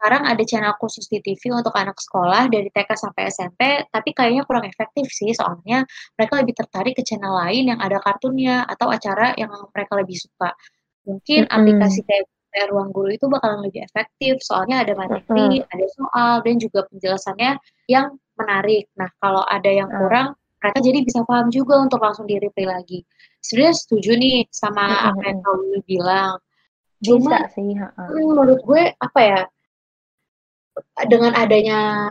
Sekarang 0.00 0.24
ada 0.24 0.40
channel 0.48 0.72
khusus 0.80 1.12
di 1.12 1.20
TV 1.20 1.52
untuk 1.52 1.76
anak 1.76 2.00
sekolah 2.00 2.48
dari 2.48 2.72
TK 2.72 2.88
sampai 2.96 3.28
SMP, 3.28 3.84
tapi 3.92 4.16
kayaknya 4.16 4.48
kurang 4.48 4.64
efektif 4.64 5.12
sih 5.12 5.28
soalnya 5.36 5.84
mereka 6.16 6.40
lebih 6.40 6.56
tertarik 6.56 6.96
ke 6.96 7.04
channel 7.04 7.36
lain 7.36 7.68
yang 7.68 7.76
ada 7.84 8.00
kartunnya 8.00 8.64
atau 8.64 8.88
acara 8.88 9.36
yang 9.36 9.52
mereka 9.52 10.00
lebih 10.00 10.16
suka. 10.16 10.56
Mungkin 11.04 11.44
mm 11.44 11.48
-hmm. 11.52 11.56
aplikasi 11.60 12.00
kayak 12.08 12.72
ruang 12.72 12.96
guru 12.96 13.12
itu 13.12 13.28
bakalan 13.28 13.60
lebih 13.60 13.84
efektif 13.84 14.40
soalnya 14.40 14.88
ada 14.88 14.96
materi, 14.96 15.60
mm 15.60 15.68
-hmm. 15.68 15.72
ada 15.76 15.86
soal 15.92 16.32
dan 16.48 16.56
juga 16.56 16.80
penjelasannya 16.88 17.50
yang 17.92 18.16
menarik. 18.40 18.88
Nah, 18.96 19.12
kalau 19.20 19.44
ada 19.44 19.68
yang 19.68 19.92
kurang, 19.92 20.32
mereka 20.64 20.78
jadi 20.80 20.98
bisa 21.04 21.20
paham 21.28 21.52
juga 21.52 21.76
untuk 21.76 22.00
langsung 22.00 22.24
di 22.24 22.40
replay 22.40 22.64
lagi. 22.64 23.04
Sebenarnya 23.44 23.76
setuju 23.76 24.16
nih 24.16 24.48
sama 24.48 24.80
mm 24.80 24.96
-hmm. 24.96 25.08
apa 25.12 25.22
yang 25.28 25.40
kamu 25.44 25.76
bilang. 25.84 26.34
Cuma 27.04 27.36
sih, 27.52 27.76
menurut 28.16 28.64
gue 28.64 28.96
apa 28.96 29.20
ya 29.20 29.40
dengan 31.08 31.32
adanya 31.34 32.10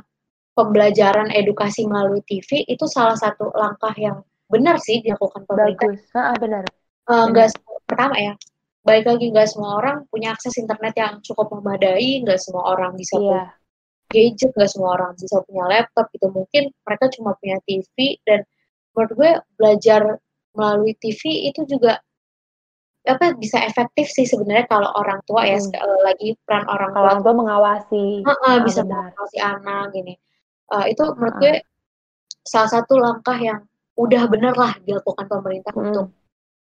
pembelajaran 0.58 1.32
edukasi 1.32 1.88
melalui 1.88 2.20
TV 2.28 2.68
itu 2.68 2.84
salah 2.90 3.16
satu 3.16 3.54
langkah 3.56 3.96
yang 3.96 4.20
benar 4.50 4.82
sih 4.82 5.00
dilakukan 5.00 5.46
pemerintah. 5.48 5.88
Bagus, 5.88 6.02
ah, 6.18 6.36
benar. 6.36 6.64
Uh, 7.08 7.26
enggak 7.32 7.56
pertama 7.88 8.16
ya, 8.20 8.34
baik 8.84 9.06
lagi 9.08 9.26
nggak 9.32 9.48
semua 9.50 9.80
orang 9.80 10.04
punya 10.10 10.36
akses 10.36 10.58
internet 10.60 10.94
yang 10.98 11.14
cukup 11.24 11.54
memadai, 11.54 12.26
nggak 12.26 12.40
semua 12.42 12.76
orang 12.76 12.98
bisa 12.98 13.16
yeah. 13.16 13.24
punya 13.24 13.44
gadget, 14.10 14.52
nggak 14.58 14.70
semua 14.74 14.90
orang 15.00 15.12
bisa 15.16 15.38
punya 15.46 15.64
laptop 15.70 16.06
gitu. 16.12 16.28
Mungkin 16.28 16.64
mereka 16.84 17.06
cuma 17.14 17.32
punya 17.38 17.58
TV 17.64 18.20
dan 18.26 18.44
menurut 18.94 19.12
gue 19.16 19.32
belajar 19.56 20.02
melalui 20.58 20.94
TV 20.98 21.50
itu 21.54 21.62
juga 21.70 22.02
apa 23.10 23.34
bisa 23.36 23.58
efektif 23.66 24.08
sih 24.14 24.30
sebenarnya 24.30 24.70
kalau 24.70 24.94
orang 24.94 25.20
tua 25.26 25.46
ya 25.46 25.58
hmm. 25.58 26.06
lagi 26.06 26.38
peran 26.46 26.70
orang 26.70 26.94
tua, 26.94 27.02
orang 27.02 27.20
tua 27.26 27.34
mengawasi 27.34 28.06
uh, 28.24 28.32
uh, 28.32 28.58
bisa 28.62 28.86
mengawasi 28.86 29.38
anak 29.42 29.90
gini 29.92 30.14
uh, 30.74 30.86
itu 30.86 31.04
menurut 31.18 31.36
uh. 31.36 31.42
gue 31.42 31.56
salah 32.46 32.70
satu 32.70 32.98
langkah 32.98 33.38
yang 33.38 33.62
udah 34.00 34.24
bener 34.32 34.56
lah 34.56 34.74
dilakukan 34.86 35.26
pemerintah 35.28 35.74
hmm. 35.76 35.84
untuk 35.92 36.08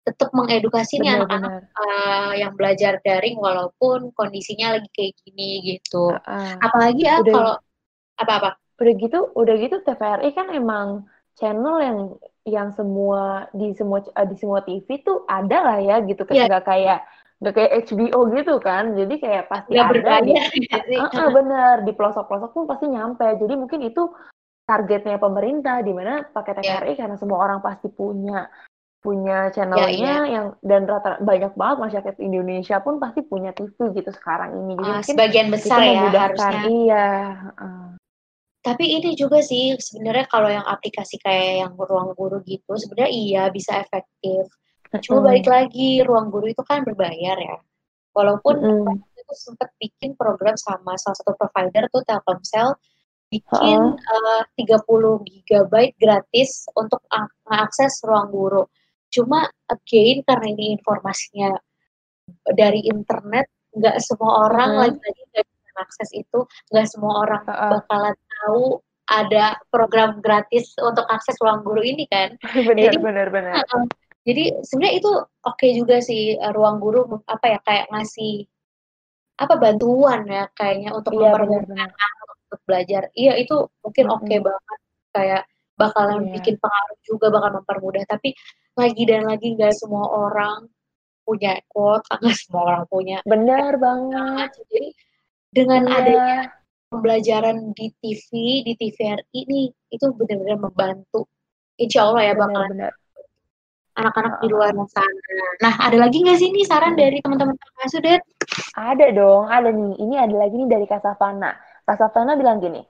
tetap 0.08 0.32
mengedukasi 0.32 1.04
nih 1.04 1.20
anak-anak 1.20 1.68
uh, 1.76 2.32
yang 2.32 2.56
belajar 2.56 2.96
daring 3.04 3.36
walaupun 3.36 4.16
kondisinya 4.16 4.80
lagi 4.80 4.88
kayak 4.96 5.20
gini 5.20 5.76
gitu. 5.76 6.16
Uh, 6.24 6.56
Apalagi 6.64 7.04
ya 7.04 7.20
kalau 7.20 7.60
apa-apa. 8.16 8.56
Udah 8.80 8.94
gitu, 8.96 9.20
udah 9.36 9.56
gitu 9.60 9.84
TVRI 9.84 10.32
kan 10.32 10.48
emang 10.56 11.04
channel 11.36 11.76
yang 11.84 11.98
yang 12.48 12.72
semua 12.74 13.52
di 13.52 13.76
semua 13.76 14.00
di 14.02 14.36
semua 14.40 14.64
TV 14.64 15.04
tuh 15.04 15.28
ada 15.28 15.58
lah 15.62 15.80
ya 15.84 15.96
gitu 16.08 16.24
kan. 16.24 16.36
Yeah. 16.40 16.48
nggak 16.48 16.66
kayak 16.66 17.00
nggak 17.44 17.54
kayak 17.54 17.72
HBO 17.86 18.20
gitu 18.34 18.56
kan. 18.64 18.96
Jadi 18.96 19.16
kayak 19.20 19.44
pasti 19.52 19.78
gak 19.78 19.94
ada 19.94 20.26
ya, 20.26 20.44
uh, 20.98 21.06
uh, 21.06 21.30
bener. 21.38 21.76
Di 21.86 21.94
pelosok-pelosok 21.94 22.52
pun 22.56 22.66
pasti 22.66 22.86
nyampe. 22.90 23.28
Jadi 23.38 23.54
mungkin 23.54 23.84
itu 23.86 24.10
targetnya 24.68 25.20
pemerintah 25.20 25.80
di 25.84 25.92
mana 25.96 26.28
pakai 26.28 26.60
TVRI 26.60 26.96
yeah. 26.96 26.98
karena 26.98 27.16
semua 27.20 27.40
orang 27.40 27.60
pasti 27.64 27.88
punya 27.88 28.52
punya 28.98 29.54
channelnya 29.54 29.88
yeah, 29.88 30.02
yeah. 30.02 30.24
yang 30.26 30.46
dan 30.66 30.84
rata 30.90 31.22
banyak 31.22 31.54
banget 31.54 31.78
masyarakat 31.80 32.16
Indonesia 32.20 32.82
pun 32.82 32.98
pasti 33.00 33.24
punya 33.24 33.54
TV 33.54 33.78
gitu 33.94 34.10
sekarang 34.12 34.58
ini. 34.58 34.74
Jadi 34.76 34.90
uh, 34.90 34.96
mungkin 35.00 35.14
sebagian 35.14 35.48
besar 35.54 35.80
ya 35.86 36.10
harusnya. 36.12 36.62
Iya 36.68 37.08
uh. 37.56 37.90
Tapi 38.68 39.00
ini 39.00 39.16
juga 39.16 39.40
sih 39.40 39.80
sebenarnya 39.80 40.28
kalau 40.28 40.52
yang 40.52 40.68
aplikasi 40.68 41.16
kayak 41.24 41.64
yang 41.64 41.74
ruang 41.80 42.12
guru 42.20 42.44
gitu 42.44 42.76
sebenarnya 42.76 43.12
iya 43.12 43.44
bisa 43.48 43.80
efektif 43.80 44.52
cuma 45.08 45.32
balik 45.32 45.48
lagi 45.48 46.04
ruang 46.04 46.28
guru 46.28 46.52
itu 46.52 46.64
kan 46.68 46.84
berbayar 46.84 47.40
ya 47.40 47.58
walaupun 48.12 48.56
mm. 48.60 48.94
itu 49.16 49.34
sempat 49.36 49.72
bikin 49.80 50.20
program 50.20 50.60
sama 50.60 51.00
salah 51.00 51.16
satu 51.16 51.32
provider 51.40 51.88
tuh 51.92 52.04
Telkomsel 52.04 52.76
bikin 53.32 53.80
uh. 53.96 54.44
uh, 54.44 54.44
30 54.56 54.84
GB 55.48 55.74
gratis 56.00 56.68
untuk 56.76 57.04
mengakses 57.48 58.00
ruang 58.04 58.32
guru 58.32 58.64
Cuma 59.12 59.48
again 59.72 60.24
karena 60.28 60.48
ini 60.52 60.76
informasinya 60.76 61.56
dari 62.52 62.84
internet, 62.84 63.48
nggak 63.72 63.98
semua 64.04 64.52
orang 64.52 64.70
hmm. 64.76 64.80
lagi-lagi 64.84 65.24
nggak 65.32 65.48
bisa 65.48 65.72
akses 65.80 66.10
itu, 66.12 66.40
nggak 66.72 66.88
semua 66.92 67.14
orang 67.24 67.44
uh-uh. 67.48 67.72
bakalan 67.80 68.16
tahu 68.44 68.80
ada 69.08 69.56
program 69.72 70.20
gratis 70.20 70.76
untuk 70.84 71.08
akses 71.08 71.40
ruang 71.40 71.64
guru 71.64 71.80
ini 71.80 72.06
kan. 72.12 72.36
benar, 72.68 72.92
jadi, 72.92 72.98
benar, 73.00 73.28
benar. 73.32 73.54
Uh, 73.72 73.88
jadi 74.28 74.60
sebenarnya 74.68 74.96
itu 75.00 75.12
oke 75.16 75.56
okay 75.56 75.72
juga 75.80 76.04
sih 76.04 76.36
uh, 76.36 76.52
ruang 76.52 76.84
guru 76.84 77.08
apa 77.26 77.46
ya 77.56 77.60
kayak 77.64 77.86
ngasih 77.96 78.44
apa 79.38 79.54
bantuan 79.56 80.28
ya 80.28 80.50
kayaknya 80.52 80.92
untuk 80.92 81.16
iya, 81.16 81.32
mempermudah 81.32 81.90
untuk 82.48 82.62
belajar. 82.68 83.04
Iya 83.16 83.34
itu 83.40 83.56
mungkin 83.80 84.06
oke 84.12 84.24
okay 84.28 84.38
hmm. 84.40 84.48
banget 84.52 84.80
kayak 85.16 85.44
bakalan 85.78 86.28
yeah. 86.28 86.34
bikin 86.36 86.56
pengaruh 86.58 87.00
juga 87.06 87.26
bakal 87.30 87.50
mempermudah 87.62 88.04
tapi 88.10 88.34
lagi 88.74 89.04
dan 89.06 89.30
lagi 89.30 89.54
nggak 89.54 89.74
semua 89.78 90.06
orang 90.10 90.66
punya 91.24 91.62
kuota 91.70 92.18
nggak 92.18 92.38
semua 92.44 92.62
orang 92.74 92.84
punya 92.90 93.18
benar 93.24 93.78
banget 93.86 94.50
jadi 94.68 94.88
dengan 95.54 95.82
yeah. 95.86 95.98
adanya 96.02 96.40
pembelajaran 96.88 97.76
di 97.76 97.92
TV 98.00 98.30
di 98.64 98.74
TVRI 98.80 99.40
ini 99.44 99.72
itu 99.92 100.06
benar-benar 100.16 100.60
membantu 100.60 101.28
Insya 101.78 102.10
Allah 102.10 102.22
ya 102.26 102.34
bakalan 102.34 102.90
anak-anak 103.98 104.34
di 104.46 104.48
luar 104.54 104.74
sana. 104.94 105.38
Nah, 105.62 105.74
ada 105.90 105.98
lagi 105.98 106.22
nggak 106.22 106.38
sih 106.38 106.54
nih 106.54 106.66
saran 106.70 106.94
hmm. 106.94 107.02
dari 107.02 107.18
teman-teman 107.22 107.58
Sudet? 107.90 108.22
Ada 108.78 109.10
dong, 109.10 109.50
ada 109.50 109.74
nih. 109.74 109.94
Ini 109.98 110.16
ada 110.22 110.36
lagi 110.38 110.54
nih 110.54 110.70
dari 110.70 110.86
Kasavana. 110.86 111.58
Kasavana 111.82 112.38
bilang 112.38 112.62
gini, 112.62 112.82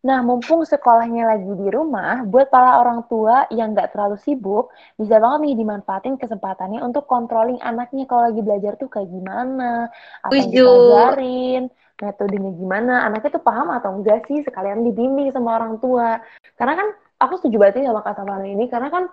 Nah, 0.00 0.24
mumpung 0.24 0.64
sekolahnya 0.64 1.28
lagi 1.28 1.52
di 1.60 1.68
rumah, 1.68 2.24
buat 2.24 2.48
para 2.48 2.80
orang 2.80 3.04
tua 3.04 3.44
yang 3.52 3.76
nggak 3.76 3.92
terlalu 3.92 4.16
sibuk, 4.16 4.72
bisa 4.96 5.20
banget 5.20 5.52
nih 5.52 5.54
dimanfaatin 5.60 6.16
kesempatannya 6.16 6.80
untuk 6.80 7.04
controlling 7.04 7.60
anaknya 7.60 8.08
kalau 8.08 8.32
lagi 8.32 8.40
belajar 8.40 8.80
tuh 8.80 8.88
kayak 8.88 9.12
gimana, 9.12 9.92
apa 10.24 10.32
yang 10.32 10.48
dipelajarin, 10.48 11.62
metodenya 12.00 12.50
gimana, 12.56 13.06
anaknya 13.06 13.36
tuh 13.36 13.44
paham 13.44 13.68
atau 13.70 14.00
enggak 14.00 14.24
sih, 14.26 14.40
sekalian 14.42 14.82
dibimbing 14.82 15.30
sama 15.30 15.60
orang 15.60 15.78
tua. 15.78 16.18
Karena 16.56 16.74
kan, 16.80 16.88
aku 17.20 17.38
setuju 17.38 17.56
banget 17.60 17.86
sama 17.86 18.02
kata 18.02 18.24
ini, 18.48 18.66
karena 18.72 18.88
kan, 18.88 19.04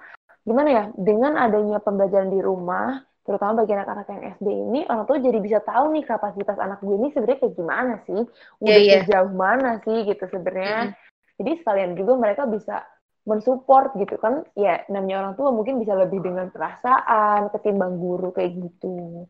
gimana 0.47 0.69
ya, 0.71 0.83
dengan 0.95 1.35
adanya 1.35 1.83
pembelajaran 1.83 2.31
di 2.31 2.39
rumah, 2.39 3.03
terutama 3.27 3.67
bagi 3.67 3.75
anak-anak 3.75 4.07
yang 4.07 4.23
SD 4.39 4.47
ini 4.47 4.79
orang 4.87 5.03
tua 5.03 5.19
jadi 5.19 5.39
bisa 5.43 5.59
tahu 5.59 5.91
nih 5.91 6.07
kapasitas 6.07 6.55
anak 6.55 6.79
gue 6.79 6.95
ini 6.95 7.11
sebenarnya 7.11 7.43
kayak 7.43 7.55
gimana 7.59 7.93
sih 8.07 8.23
udah 8.63 8.77
yeah, 8.79 8.79
yeah. 8.79 9.03
sejauh 9.03 9.35
mana 9.35 9.83
sih 9.83 10.07
gitu 10.07 10.23
sebenarnya 10.31 10.71
mm 10.79 10.87
-hmm. 10.95 11.35
jadi 11.43 11.51
sekalian 11.59 11.91
juga 11.99 12.13
mereka 12.15 12.47
bisa 12.47 12.87
mensupport 13.27 13.91
gitu 13.99 14.15
kan 14.15 14.47
ya 14.55 14.87
namanya 14.87 15.27
orang 15.27 15.33
tua 15.35 15.51
mungkin 15.51 15.83
bisa 15.83 15.99
lebih 15.99 16.23
dengan 16.23 16.47
perasaan 16.47 17.51
ketimbang 17.51 17.99
guru 17.99 18.31
kayak 18.31 18.55
gitu 18.55 19.27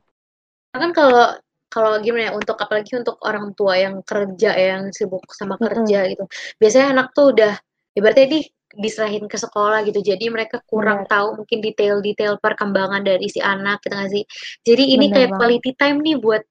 kan 0.77 0.93
kalau 0.93 1.33
kalau 1.67 1.99
gimana 1.99 2.31
ya 2.31 2.33
untuk 2.33 2.57
apalagi 2.59 2.95
untuk 2.95 3.19
orang 3.23 3.51
tua 3.53 3.75
yang 3.75 3.99
kerja 4.03 4.51
yang 4.55 4.89
sibuk 4.95 5.23
sama 5.35 5.59
kerja 5.59 5.99
mm 5.99 6.05
-hmm. 6.05 6.11
gitu 6.15 6.23
biasanya 6.59 6.87
anak 6.95 7.07
tuh 7.11 7.35
udah 7.35 7.53
ibaratnya 7.97 8.27
di 8.27 8.39
diserahin 8.75 9.25
ke 9.31 9.39
sekolah 9.39 9.87
gitu 9.87 10.03
jadi 10.03 10.27
mereka 10.27 10.59
kurang 10.67 11.07
Bener. 11.07 11.11
tahu 11.11 11.27
mungkin 11.43 11.57
detail-detail 11.63 12.35
perkembangan 12.43 13.01
dari 13.01 13.31
si 13.31 13.39
anak 13.39 13.79
kita 13.81 13.89
gitu 13.89 13.95
nggak 13.95 14.11
sih 14.11 14.23
jadi 14.67 14.83
ini 14.83 15.05
Bener 15.07 15.15
kayak 15.15 15.29
banget. 15.31 15.39
quality 15.39 15.71
time 15.79 15.97
nih 16.03 16.15
buat 16.19 16.43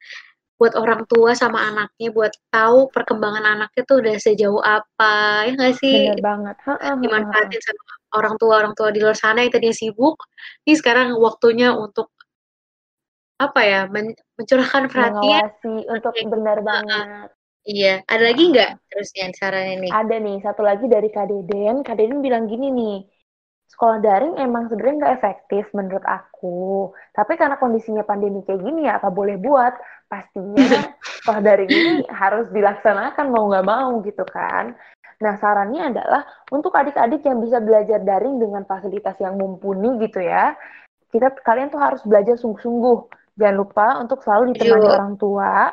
buat 0.56 0.72
orang 0.72 1.04
tua 1.04 1.36
sama 1.36 1.60
anaknya 1.68 2.08
buat 2.16 2.32
tahu 2.48 2.88
perkembangan 2.88 3.44
anaknya 3.44 3.82
tuh 3.84 4.00
udah 4.00 4.16
sejauh 4.16 4.62
apa 4.64 5.44
ya 5.44 5.52
nggak 5.52 5.74
sih 5.76 5.96
Bener 6.08 6.24
banget 6.24 6.56
dimanfaatin 7.04 7.60
sama 7.60 7.82
orang 8.16 8.34
tua 8.40 8.54
orang 8.64 8.72
tua 8.72 8.88
di 8.88 8.98
luar 9.04 9.16
sana 9.16 9.44
yang 9.44 9.52
tadinya 9.52 9.76
sibuk 9.76 10.16
ini 10.64 10.74
sekarang 10.80 11.12
waktunya 11.20 11.76
untuk 11.76 12.15
apa 13.36 13.60
ya 13.64 13.80
men 13.92 14.16
mencurahkan 14.40 14.88
perhatian 14.88 15.52
Mengawasi 15.52 15.74
untuk 15.92 16.12
benar 16.32 16.58
banget 16.64 17.28
Iya, 17.66 18.06
ada 18.06 18.30
lagi 18.30 18.54
nggak 18.54 18.94
terus 18.94 19.10
yang 19.18 19.34
saran 19.34 19.66
ini? 19.66 19.90
Ada 19.90 20.22
nih, 20.22 20.38
satu 20.38 20.62
lagi 20.62 20.86
dari 20.86 21.10
Kak 21.10 21.26
Deden. 21.26 21.82
Kak 21.82 21.98
Deden 21.98 22.22
bilang 22.22 22.46
gini 22.46 22.70
nih, 22.70 23.02
sekolah 23.66 23.98
daring 23.98 24.38
emang 24.38 24.70
sebenarnya 24.70 24.96
nggak 25.02 25.14
efektif 25.18 25.66
menurut 25.74 26.06
aku. 26.06 26.94
Tapi 27.10 27.34
karena 27.34 27.58
kondisinya 27.58 28.06
pandemi 28.06 28.46
kayak 28.46 28.62
gini 28.62 28.86
ya, 28.86 29.02
apa 29.02 29.10
boleh 29.10 29.34
buat? 29.42 29.74
Pastinya 30.06 30.62
sekolah 31.18 31.42
daring 31.42 31.70
ini 31.74 31.94
harus 32.06 32.46
dilaksanakan 32.54 33.34
mau 33.34 33.50
nggak 33.50 33.66
mau 33.66 33.98
gitu 34.06 34.22
kan. 34.30 34.78
Nah, 35.18 35.34
sarannya 35.42 35.90
adalah 35.90 36.22
untuk 36.54 36.70
adik-adik 36.70 37.26
yang 37.26 37.42
bisa 37.42 37.58
belajar 37.58 37.98
daring 37.98 38.38
dengan 38.38 38.62
fasilitas 38.62 39.18
yang 39.18 39.34
mumpuni 39.34 40.06
gitu 40.06 40.22
ya. 40.22 40.54
Kita 41.10 41.34
kalian 41.42 41.74
tuh 41.74 41.82
harus 41.82 41.98
belajar 42.06 42.38
sungguh-sungguh. 42.38 43.25
Jangan 43.36 43.56
lupa 43.56 43.86
untuk 44.00 44.24
selalu 44.24 44.56
ditemani 44.56 44.88
orang 44.88 45.14
tua 45.20 45.70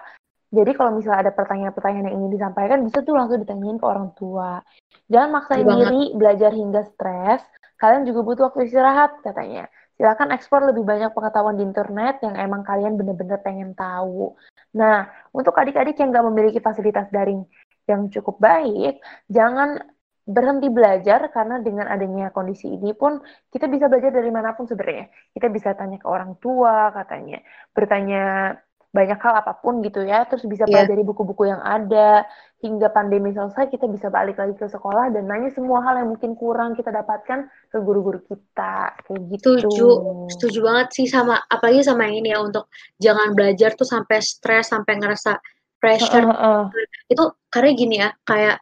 jadi 0.54 0.71
kalau 0.78 0.91
misalnya 0.93 1.19
ada 1.28 1.34
pertanyaan-pertanyaan 1.34 2.13
yang 2.13 2.15
ingin 2.21 2.32
disampaikan, 2.38 2.86
bisa 2.86 3.02
tuh 3.02 3.17
langsung 3.17 3.41
ditanyain 3.41 3.82
ke 3.82 3.86
orang 3.89 4.13
tua. 4.13 4.62
Jangan 5.10 5.30
maksain 5.34 5.65
diri 5.65 6.13
belajar 6.13 6.54
hingga 6.54 6.86
stres. 6.93 7.41
Kalian 7.82 8.06
juga 8.06 8.21
butuh 8.21 8.43
waktu 8.54 8.69
istirahat, 8.69 9.17
katanya. 9.26 9.65
Silakan 9.97 10.30
ekspor 10.30 10.62
lebih 10.69 10.86
banyak 10.86 11.10
pengetahuan 11.10 11.58
di 11.58 11.65
internet 11.65 12.21
yang 12.21 12.38
emang 12.38 12.62
kalian 12.62 12.93
bener-bener 13.02 13.41
pengen 13.41 13.73
tahu. 13.73 14.38
Nah, 14.78 15.10
untuk 15.34 15.58
adik-adik 15.58 15.97
yang 15.97 16.13
nggak 16.13 16.26
memiliki 16.30 16.62
fasilitas 16.62 17.10
daring 17.10 17.41
yang 17.89 18.06
cukup 18.13 18.38
baik, 18.38 19.02
jangan 19.34 19.82
berhenti 20.24 20.72
belajar 20.72 21.28
karena 21.36 21.60
dengan 21.60 21.92
adanya 21.92 22.32
kondisi 22.32 22.72
ini 22.72 22.96
pun 22.96 23.20
kita 23.52 23.68
bisa 23.68 23.92
belajar 23.92 24.12
dari 24.16 24.32
mana 24.32 24.56
pun 24.56 24.64
sebenarnya. 24.64 25.12
Kita 25.36 25.48
bisa 25.52 25.76
tanya 25.76 26.00
ke 26.00 26.08
orang 26.08 26.40
tua 26.40 26.96
katanya, 26.96 27.44
bertanya 27.76 28.56
banyak 28.94 29.18
hal 29.26 29.34
apa 29.42 29.58
pun 29.58 29.82
gitu 29.82 30.06
ya, 30.06 30.22
terus 30.30 30.46
bisa 30.46 30.70
yeah. 30.70 30.86
pelajari 30.86 31.02
buku-buku 31.02 31.50
yang 31.50 31.58
ada, 31.66 32.30
hingga 32.62 32.94
pandemi 32.94 33.34
selesai 33.34 33.66
kita 33.74 33.90
bisa 33.90 34.14
balik 34.14 34.38
lagi 34.38 34.54
ke 34.54 34.70
sekolah 34.70 35.10
dan 35.10 35.26
nanya 35.26 35.50
semua 35.50 35.82
hal 35.82 35.98
yang 35.98 36.14
mungkin 36.14 36.38
kurang 36.38 36.78
kita 36.78 36.94
dapatkan 36.94 37.50
ke 37.74 37.78
guru-guru 37.82 38.22
kita, 38.22 38.94
kayak 39.02 39.22
gitu. 39.34 39.58
Setuju, 39.58 39.88
setuju 40.30 40.60
banget 40.62 40.88
sih 40.94 41.10
sama, 41.10 41.42
apalagi 41.50 41.82
sama 41.82 42.06
yang 42.06 42.22
ini 42.22 42.38
ya, 42.38 42.40
untuk 42.46 42.70
jangan 43.02 43.34
belajar 43.34 43.74
tuh 43.74 43.90
sampai 43.90 44.22
stres, 44.22 44.70
sampai 44.70 44.94
ngerasa 45.02 45.42
pressure. 45.82 46.30
Uh, 46.30 46.30
uh, 46.30 46.46
uh. 46.62 46.64
Itu 47.10 47.34
karena 47.50 47.70
gini 47.74 47.96
ya, 47.98 48.14
kayak 48.22 48.62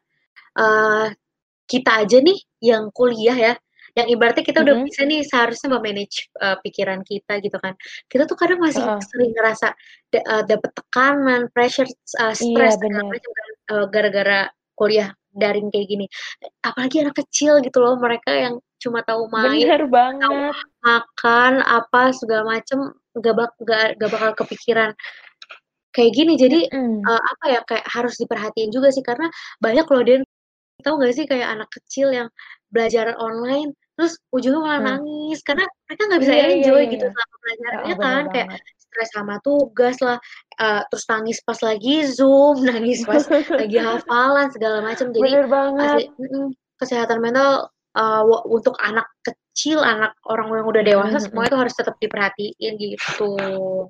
uh, 0.56 1.12
kita 1.72 1.92
aja 2.04 2.18
nih 2.20 2.38
yang 2.64 2.92
kuliah 2.92 3.38
ya, 3.38 3.54
yang 3.98 4.08
ibaratnya 4.12 4.44
kita 4.44 4.60
udah 4.66 4.76
Mhm. 4.76 4.84
bisa 4.84 5.02
nih 5.08 5.22
seharusnya 5.24 5.70
me-manage, 5.76 6.28
eee, 6.44 6.58
pikiran 6.66 7.02
kita 7.08 7.40
gitu 7.46 7.58
kan. 7.64 7.74
Kita 8.12 8.24
tuh 8.30 8.36
kadang 8.40 8.60
masih 8.64 8.88
Heeh. 8.88 9.02
sering 9.02 9.32
ngerasa 9.36 9.68
da 10.14 10.20
eee, 10.22 10.44
dapet 10.52 10.72
tekanan, 10.78 11.42
pressure, 11.56 11.88
eee, 11.90 12.36
Iya, 12.40 12.76
stres 12.76 12.76
segala 12.84 13.04
bener. 13.04 13.16
macam 13.16 13.32
kan, 13.40 13.50
eee, 13.72 13.86
gara-gara 13.96 14.40
kuliah 14.80 15.10
daring 15.36 15.70
kayak 15.74 15.88
gini. 15.92 16.06
Apalagi 16.68 16.98
anak 17.08 17.16
kecil 17.24 17.60
gitu 17.66 17.80
loh, 17.84 17.96
mereka 18.00 18.32
yang 18.36 18.56
cuma 18.84 19.00
tahu 19.08 19.28
main, 19.32 19.68
Bener 19.68 19.88
tahu 20.22 20.38
banget. 20.38 20.56
makan, 20.86 21.54
apa 21.64 22.12
segala 22.16 22.44
macem, 22.60 22.80
nggak 23.18 23.36
bak 23.40 23.52
nggak 23.64 23.86
nggak 24.00 24.12
bakal 24.16 24.32
kepikiran 24.44 24.92
kayak 25.96 26.12
gini. 26.18 26.36
Jadi, 26.40 26.60
Mhm. 26.72 27.10
eee, 27.10 27.22
apa 27.34 27.46
ya, 27.54 27.62
kayak 27.70 27.86
harus 27.92 28.16
diperhatiin 28.22 28.72
juga 28.76 28.90
sih 28.96 29.04
karena 29.06 29.28
banyak 29.64 29.86
loh 29.92 30.04
Den, 30.08 30.22
tahu 30.86 30.96
nggak 31.00 31.14
sih 31.18 31.26
kayak 31.32 31.48
anak 31.56 31.70
kecil 31.72 32.08
yang 32.14 32.28
belajar 32.74 33.14
online, 33.20 33.76
terus 33.96 34.16
ujungnya 34.36 34.62
malah 34.64 34.82
Mmm. 34.82 34.88
nangis 34.98 35.40
karena 35.48 35.66
mereka 35.88 36.02
nggak 36.10 36.22
bisa 36.24 36.36
Iya 36.36 36.46
iya 36.56 36.56
enjoy 36.56 36.82
iya 36.82 36.92
gitu 36.94 37.06
iya. 37.06 37.10
selama 37.12 37.36
pelajaran, 37.44 37.76
Heeh, 37.76 37.92
ya 37.92 37.96
bener 38.00 38.04
kan? 38.04 38.24
Kayak 38.34 38.50
stres 38.80 39.10
sama 39.16 39.36
tugas 39.46 39.96
lah, 40.04 40.18
eee, 40.60 40.82
terus 40.92 41.06
nangis 41.12 41.38
pas 41.48 41.60
lagi 41.64 41.94
Zoom, 42.08 42.56
nangis 42.70 43.00
pas 43.08 43.24
lagi 43.60 43.78
hafalan 43.80 44.48
segala 44.56 44.78
macem. 44.84 45.08
Jadi 45.16 45.22
Bener 45.24 45.46
banget. 45.48 45.88
asli 45.88 46.04
kesehatan 46.82 47.20
mental, 47.22 47.70
wa 47.96 48.38
untuk 48.48 48.76
anak 48.80 49.06
kecil, 49.22 49.84
anak 49.84 50.16
orang 50.26 50.48
yang 50.50 50.68
udah 50.68 50.82
Mhm 50.82 50.88
dewasa 50.88 51.18
mhm. 51.20 51.24
semuanya 51.28 51.50
itu 51.52 51.58
harus 51.60 51.76
tetap 51.76 51.96
diperhatiin 52.00 52.74
gitu. 52.80 53.32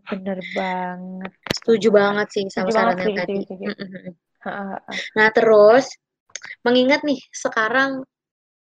Bener 0.10 0.40
banget. 0.58 1.32
Setuju 1.54 1.88
banget 1.94 2.28
sih 2.34 2.44
sama 2.50 2.72
saran 2.74 2.98
yang 2.98 3.14
tadi. 3.16 3.36
heeh. 4.44 4.98
Nah 5.18 5.30
terus, 5.32 5.86
mengingat 6.66 7.02
nih 7.08 7.20
sekarang, 7.34 8.04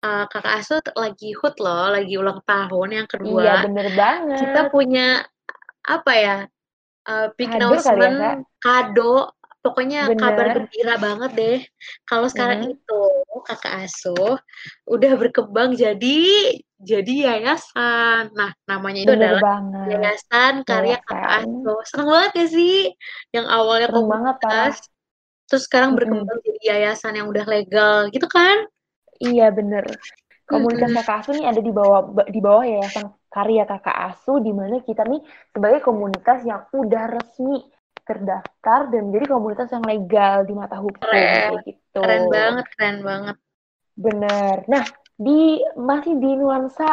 eee, 0.06 0.26
kakak 0.32 0.54
asuh 0.64 0.80
lagi 0.98 1.34
HUT 1.40 1.56
loh, 1.64 1.92
lagi 1.96 2.16
ulang 2.20 2.42
tahun 2.48 2.90
yang 3.04 3.08
Iya, 3.24 3.50
kedua, 3.54 3.64
bener 3.64 3.86
kita 4.38 4.68
banget. 4.70 4.70
punya 4.74 5.26
apa 5.88 6.14
ya, 6.18 6.38
eee, 7.10 7.28
big 7.40 7.52
Kado 7.52 7.76
ya, 7.76 7.82
Kak? 8.20 8.38
announcement, 8.38 8.46
kado, 8.64 9.34
pokoknya 9.66 10.14
kabar 10.20 10.48
Bener. 10.48 10.56
gembira 10.56 10.96
banget 11.02 11.32
deh. 11.40 11.58
Kalau 12.10 12.28
sekarang 12.32 12.62
Mhm. 12.62 12.72
itu 12.72 13.00
kakak 13.50 13.86
asuh 13.88 14.38
udah 14.90 15.12
berkembang 15.22 15.74
jadi 15.78 16.18
jadi 16.82 17.14
yayasan. 17.34 18.32
Nah, 18.38 18.52
namanya 18.70 19.02
itu 19.08 19.14
Bener 19.14 19.20
adalah 19.20 19.44
banget. 19.46 19.86
Yayasan 19.88 20.64
Karya 20.68 20.98
Kakak 21.06 21.32
Yayasan. 21.32 21.48
Asuh. 21.48 21.80
Seneng 21.90 22.10
banget 22.14 22.32
gak 22.40 22.50
sih? 22.56 22.76
Yang 23.36 23.48
awalnya 23.54 23.90
Seneng 23.90 24.06
banget, 24.12 24.36
komunitas, 24.42 24.42
parah. 24.44 24.76
Terus 25.46 25.66
sekarang 25.70 25.94
Mhm. 25.94 25.98
berkembang 26.02 26.40
jadi 26.42 26.60
yayasan 26.76 27.18
yang 27.18 27.28
udah 27.30 27.46
legal, 27.46 28.10
gitu 28.10 28.26
kan? 28.30 28.66
Iya, 29.22 29.50
bener. 29.54 29.86
Komunitas 30.46 30.94
Mhm. 30.94 30.98
Kakak 31.02 31.18
Asuh 31.26 31.34
nih 31.34 31.48
ada 31.50 31.62
di 31.64 31.72
bawah 31.74 32.02
ba 32.06 32.24
di 32.30 32.38
bawah 32.38 32.62
Yayasan 32.62 33.10
Karya 33.34 33.66
Kakak 33.66 33.98
Asuh, 34.14 34.38
di 34.38 34.54
mana 34.54 34.78
kita 34.86 35.02
nih 35.02 35.22
sebagai 35.50 35.82
komunitas 35.82 36.46
yang 36.46 36.70
udah 36.70 37.10
resmi 37.18 37.66
terdaftar 38.06 38.94
dan 38.94 39.10
menjadi 39.10 39.26
komunitas 39.34 39.74
yang 39.74 39.82
legal 39.82 40.46
di 40.46 40.54
mata 40.54 40.78
hukum, 40.78 41.02
Keren. 41.02 41.50
kayak 41.50 41.66
gitu. 41.66 41.98
Keren 41.98 42.24
banget 42.30 42.66
keren 42.78 42.98
banget. 43.02 43.36
Bener. 43.98 44.56
Nah, 44.70 44.86
di 45.18 45.66
masih 45.74 46.14
di 46.22 46.32
nuansa 46.38 46.86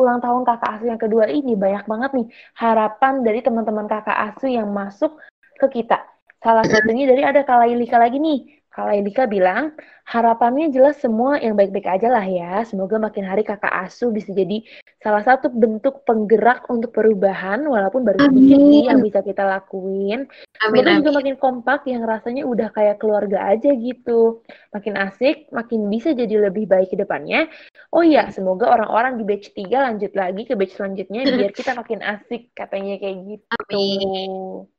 ulang 0.00 0.24
tahun 0.24 0.42
Kakak 0.48 0.70
Asuh 0.80 0.88
yang 0.88 1.02
kedua 1.02 1.28
ini, 1.28 1.52
banyak 1.52 1.84
banget 1.84 2.10
nih 2.16 2.26
harapan 2.56 3.20
dari 3.20 3.44
teman-teman 3.44 3.84
Kakak 3.84 4.32
Asuh 4.32 4.48
yang 4.48 4.72
masuk 4.72 5.20
ke 5.60 5.68
kita. 5.68 6.00
Salah 6.44 6.60
satunya 6.68 7.08
dari 7.08 7.24
ada 7.24 7.40
Kak 7.40 7.56
Lailika 7.56 7.96
lagi 7.96 8.20
nih. 8.20 8.60
Kak 8.68 8.90
Lailika 8.90 9.24
bilang, 9.24 9.72
"Harapannya 10.04 10.68
jelas 10.68 11.00
semua 11.00 11.40
yang 11.40 11.56
baik-baik 11.56 11.88
aja 11.88 12.12
lah 12.12 12.26
ya. 12.26 12.60
Semoga 12.68 13.00
makin 13.00 13.24
hari 13.24 13.40
Kakak 13.40 13.72
Asuh 13.72 14.12
bisa 14.12 14.28
jadi 14.36 14.60
salah 15.00 15.24
satu 15.24 15.48
bentuk 15.48 16.04
penggerak 16.04 16.68
untuk 16.68 16.92
perubahan, 16.92 17.64
walaupun 17.64 18.04
baru 18.04 18.28
sedikit 18.28 18.60
sih 18.60 18.84
yang 18.84 19.00
Amin. 19.00 19.08
bisa 19.08 19.24
kita 19.24 19.40
lakuin. 19.40 20.28
Amin 20.60 20.84
Semoga 20.84 20.90
juga 21.00 21.10
amin. 21.14 21.18
makin 21.22 21.36
kompak 21.40 21.80
yang 21.88 22.02
rasanya 22.04 22.42
udah 22.44 22.68
kayak 22.76 23.00
keluarga 23.00 23.38
aja 23.48 23.70
gitu. 23.72 24.44
Makin 24.76 25.00
asik, 25.00 25.48
makin 25.48 25.88
bisa 25.88 26.12
jadi 26.12 26.52
lebih 26.52 26.68
baik 26.68 26.92
ke 26.92 27.00
depannya. 27.00 27.48
Oh 27.88 28.04
iya, 28.04 28.28
semoga 28.28 28.68
orang-orang 28.68 29.16
di 29.16 29.24
batch 29.24 29.56
3 29.56 29.80
lanjut 29.80 30.12
lagi 30.12 30.44
ke 30.44 30.58
batch 30.58 30.76
selanjutnya 30.76 31.24
biar 31.24 31.56
kita 31.56 31.72
makin 31.72 32.04
asik," 32.04 32.52
katanya 32.52 33.00
kayak 33.00 33.16
gitu. 33.32 33.48
Amin. 33.70 34.73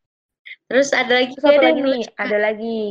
Terus 0.66 0.90
ada 0.94 1.22
lagi 1.22 1.34
Terus 1.38 1.62
lagi 1.62 1.82
nih, 1.82 2.02
lucu, 2.06 2.12
ada 2.18 2.38
lagi. 2.42 2.82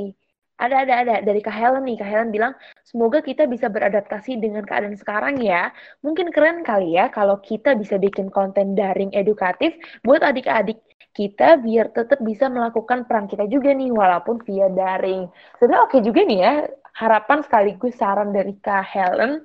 Ada 0.55 0.87
ada 0.87 0.95
ada, 1.03 1.15
dari 1.27 1.43
Kak 1.43 1.51
Helen 1.51 1.83
nih. 1.83 1.99
Kak 1.99 2.07
Helen 2.07 2.31
bilang, 2.31 2.55
"Semoga 2.87 3.19
kita 3.19 3.51
bisa 3.51 3.67
beradaptasi 3.67 4.39
dengan 4.39 4.63
keadaan 4.63 4.95
sekarang 4.95 5.43
ya. 5.43 5.75
Mungkin 6.07 6.31
keren 6.31 6.63
kali 6.63 6.95
ya 6.95 7.11
kalau 7.11 7.43
kita 7.43 7.75
bisa 7.75 7.99
bikin 7.99 8.31
konten 8.31 8.79
daring 8.79 9.11
edukatif 9.19 9.75
buat 10.07 10.23
adik-adik 10.23 10.79
kita 11.15 11.59
biar 11.59 11.91
tetap 11.91 12.23
bisa 12.23 12.47
melakukan 12.47 13.07
peran 13.07 13.27
kita 13.27 13.51
juga 13.51 13.75
nih 13.75 13.91
walaupun 13.91 14.39
via 14.47 14.71
daring." 14.71 15.27
Sebenarnya 15.59 15.83
oke 15.91 15.99
juga 16.07 16.23
nih 16.23 16.39
ya, 16.39 16.55
harapan 16.95 17.43
sekaligus 17.43 17.99
saran 17.99 18.31
dari 18.31 18.55
Kak 18.63 18.87
Helen. 18.87 19.43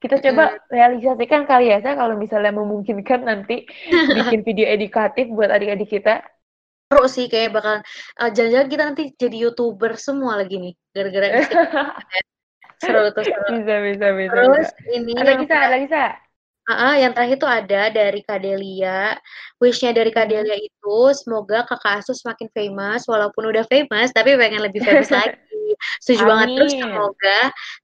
Kita 0.00 0.16
coba 0.20 0.56
realisasikan 0.72 1.44
kali 1.44 1.72
ya, 1.72 1.80
Kak, 1.80 1.96
kalau 1.96 2.16
misalnya 2.20 2.52
memungkinkan 2.52 3.20
nanti 3.24 3.64
bikin 4.16 4.44
video 4.44 4.68
edukatif 4.68 5.28
buat 5.32 5.48
adik-adik 5.48 5.88
kita. 5.88 6.20
Seru 6.90 7.06
sih 7.06 7.30
kayaknya 7.30 7.50
bakalan 7.54 7.80
eee, 8.18 8.30
jangan-jangan 8.34 8.66
kita 8.66 8.82
nanti 8.82 9.02
jadi 9.14 9.36
YouTuber 9.46 9.94
semua 9.94 10.42
lagi 10.42 10.58
nih, 10.58 10.74
gara-gara. 10.90 11.26
Seru 12.82 13.14
tuh, 13.14 13.22
seru. 13.22 13.46
Bisa 13.62 13.74
bisa 13.78 13.78
bisa 13.86 14.06
bisa. 14.18 14.34
Terus 14.34 14.68
ini 14.90 15.14
Ada 15.14 15.22
yang 15.22 15.28
lagi, 15.38 15.44
Kak, 15.46 15.62
ada 15.70 15.78
Kak? 15.86 16.12
heeh, 16.66 16.94
yang 17.06 17.12
terakhir 17.14 17.36
tuh 17.38 17.50
ada 17.50 17.80
dari 17.94 18.20
Kak 18.26 18.40
Delia. 18.42 19.14
Wish-nya 19.62 19.94
dari 19.94 20.10
Kak 20.10 20.26
Mhm. 20.26 20.32
Delia 20.34 20.56
itu 20.58 20.96
semoga 21.14 21.62
Kakak 21.70 22.02
Asuh 22.02 22.16
semakin 22.18 22.50
famous, 22.50 23.06
walaupun 23.06 23.46
udah 23.54 23.62
famous, 23.70 24.10
tapi 24.10 24.34
pengen 24.34 24.66
lebih 24.66 24.82
famous 24.82 25.14
lagi. 25.14 25.38
Setuju 26.00 26.22
banget. 26.24 26.48
Terus 26.56 26.72
Amin. 26.74 26.82
semoga 26.86 27.38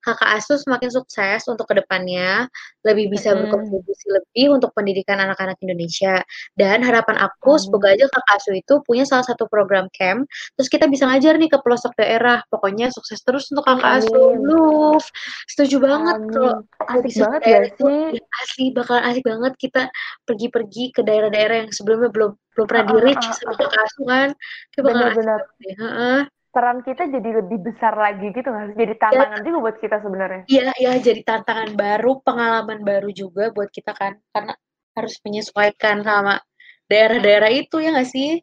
Kakak 0.04 0.30
Asuh 0.38 0.58
semakin 0.60 0.90
sukses 0.92 1.40
untuk 1.46 1.66
ke 1.66 1.74
depannya, 1.78 2.46
lebih 2.86 3.10
bisa 3.10 3.34
Mhm. 3.34 3.46
berkontribusi 3.46 4.06
lebih 4.08 4.54
untuk 4.54 4.70
pendidikan 4.72 5.18
anak-anak 5.18 5.58
Indonesia. 5.60 6.22
Dan 6.54 6.86
harapan 6.86 7.18
aku 7.18 7.58
semoga 7.58 7.90
Amin. 7.90 8.02
aja 8.02 8.06
Kakak 8.12 8.34
Asuh 8.38 8.54
itu 8.54 8.74
punya 8.86 9.02
salah 9.02 9.26
satu 9.26 9.50
program 9.50 9.90
camp, 9.92 10.24
terus 10.54 10.68
kita 10.70 10.86
bisa 10.86 11.08
ngajar 11.10 11.34
nih 11.36 11.50
ke 11.50 11.58
pelosok 11.60 11.92
daerah. 11.98 12.40
Pokoknya 12.48 12.88
sukses 12.94 13.18
terus 13.22 13.50
untuk 13.50 13.66
Kakak 13.66 14.06
amin. 14.06 14.42
Love. 14.46 15.06
Setuju 15.50 15.76
banget 15.82 16.16
kalau 16.30 16.52
Amin. 16.86 17.10
Asik 17.10 17.18
banget 17.26 17.40
itu 17.74 17.82
sih? 17.82 18.14
ya 18.14 18.24
asli 18.46 18.64
bakalan 18.70 19.02
asik 19.10 19.24
banget 19.26 19.52
kita 19.58 19.82
pergi-pergi 20.22 20.84
ke 20.94 21.00
daerah-daerah 21.02 21.66
yang 21.66 21.70
sebelumnya 21.74 22.10
belum 22.14 22.30
belum 22.54 22.66
pernah 22.70 22.84
di-reach 22.88 23.24
heeh 23.26 23.36
sama. 23.42 23.58
Kakak 23.58 23.82
Asuh 23.82 24.04
kan. 24.06 24.28
Kayak 24.70 24.84
bakalan 24.86 25.12
Bener 25.18 25.40
asik 25.42 25.66
bener. 25.74 26.22
Peran 26.56 26.80
kita 26.80 27.04
jadi 27.12 27.44
lebih 27.44 27.68
besar 27.68 27.92
lagi 27.92 28.32
gitu 28.32 28.48
nggak? 28.48 28.80
Jadi 28.80 28.94
tantangan 28.96 29.36
Kak. 29.36 29.44
juga 29.44 29.58
buat 29.60 29.76
kita 29.76 29.96
sebenarnya. 30.00 30.42
Iya 30.48 30.72
iya, 30.80 30.92
jadi 31.04 31.20
tantangan 31.20 31.76
baru, 31.76 32.24
pengalaman 32.24 32.80
baru 32.80 33.12
juga 33.12 33.52
buat 33.52 33.68
kita 33.68 33.92
kan, 33.92 34.16
karena 34.32 34.56
harus 34.96 35.20
menyesuaikan 35.20 36.00
sama 36.00 36.40
daerah-daerah 36.88 37.52
itu, 37.52 37.76
ya 37.84 37.92
nggak 37.92 38.08
sih? 38.08 38.40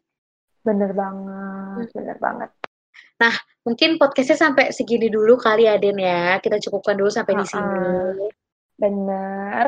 Bener 0.62 0.94
banget 0.94 1.90
Mhm. 1.90 1.94
bener 1.98 2.16
banget. 2.22 2.50
Nah, 3.18 3.34
mungkin 3.66 3.98
podcast-nya 3.98 4.38
sampai 4.38 4.70
segini 4.70 5.10
dulu 5.10 5.34
kali 5.34 5.66
ya, 5.66 5.74
Den, 5.74 5.98
ya. 5.98 6.38
Kita 6.38 6.62
cukupkan 6.62 6.94
dulu 6.94 7.10
sampai 7.10 7.34
di 7.34 7.42
Heeh. 7.42 7.50
sini. 7.50 8.26
Bener. 8.78 9.66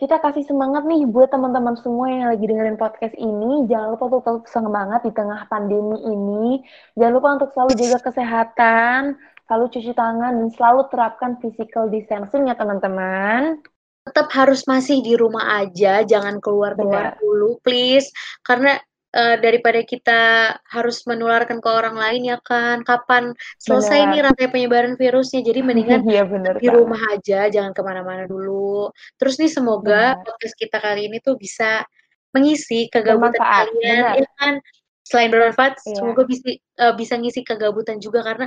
Kita 0.00 0.16
kasih 0.16 0.48
semangat 0.48 0.88
nih 0.88 1.04
buat 1.04 1.28
teman-teman 1.28 1.76
semua 1.76 2.08
yang 2.08 2.32
lagi 2.32 2.48
dengerin 2.48 2.80
podcast 2.80 3.12
ini. 3.20 3.68
Jangan 3.68 3.92
lupa 3.92 4.08
untuk 4.08 4.24
tetap 4.24 4.44
semangat 4.48 5.04
di 5.04 5.12
tengah 5.12 5.44
pandemi 5.52 6.00
ini. 6.08 6.64
Jangan 6.96 7.12
lupa 7.20 7.28
untuk 7.36 7.52
selalu 7.52 7.72
jaga 7.76 7.98
kesehatan, 8.08 9.20
selalu 9.44 9.64
cuci 9.68 9.92
tangan, 9.92 10.32
dan 10.40 10.48
selalu 10.56 10.88
terapkan 10.88 11.36
physical 11.44 11.92
distancing 11.92 12.48
ya, 12.48 12.56
teman-teman. 12.56 13.60
Tetap 14.08 14.32
harus 14.32 14.64
masih 14.64 15.04
di 15.04 15.20
rumah 15.20 15.60
aja, 15.60 16.00
jangan 16.00 16.40
keluar-keluar 16.40 17.12
Bener. 17.12 17.20
dulu, 17.20 17.60
please. 17.60 18.08
Karena, 18.40 18.80
eee, 19.14 19.36
daripada 19.42 19.80
kita 19.82 20.20
harus 20.70 21.02
menularkan 21.06 21.58
ke 21.58 21.68
orang 21.70 21.96
lain 21.98 22.30
ya 22.30 22.38
kan, 22.42 22.82
kapan 22.86 23.34
selesai 23.58 24.06
nih 24.06 24.20
Bener. 24.22 24.24
rantai 24.30 24.46
penyebaran 24.50 24.94
virusnya. 24.98 25.40
Jadi 25.44 25.60
mendingan 25.66 26.00
Iya, 26.10 26.22
tetap 26.24 26.30
bener 26.34 26.54
di 26.62 26.68
rumah 26.70 27.00
aja, 27.14 27.40
jangan 27.50 27.72
ke 27.74 27.82
mana-mana 27.82 28.24
dulu. 28.30 28.90
Terus 29.18 29.38
nih 29.42 29.50
semoga 29.50 30.14
Bener. 30.14 30.24
podcast 30.26 30.54
kita 30.58 30.78
kali 30.78 31.10
ini 31.10 31.18
tuh 31.22 31.34
bisa 31.38 31.82
mengisi 32.30 32.86
kegabutan 32.90 33.34
Bermanfaat, 33.34 33.66
kalian, 33.74 33.90
ya 33.90 34.02
bener. 34.14 34.26
kan? 34.38 34.54
Selain 35.02 35.30
bermanfaat, 35.34 35.72
Iya. 35.82 35.94
semoga 35.98 36.22
bisi 36.28 36.52
eee, 36.62 36.92
bisa 36.94 37.14
ngisi 37.18 37.42
kegabutan 37.42 37.98
juga 37.98 38.22
karena 38.22 38.46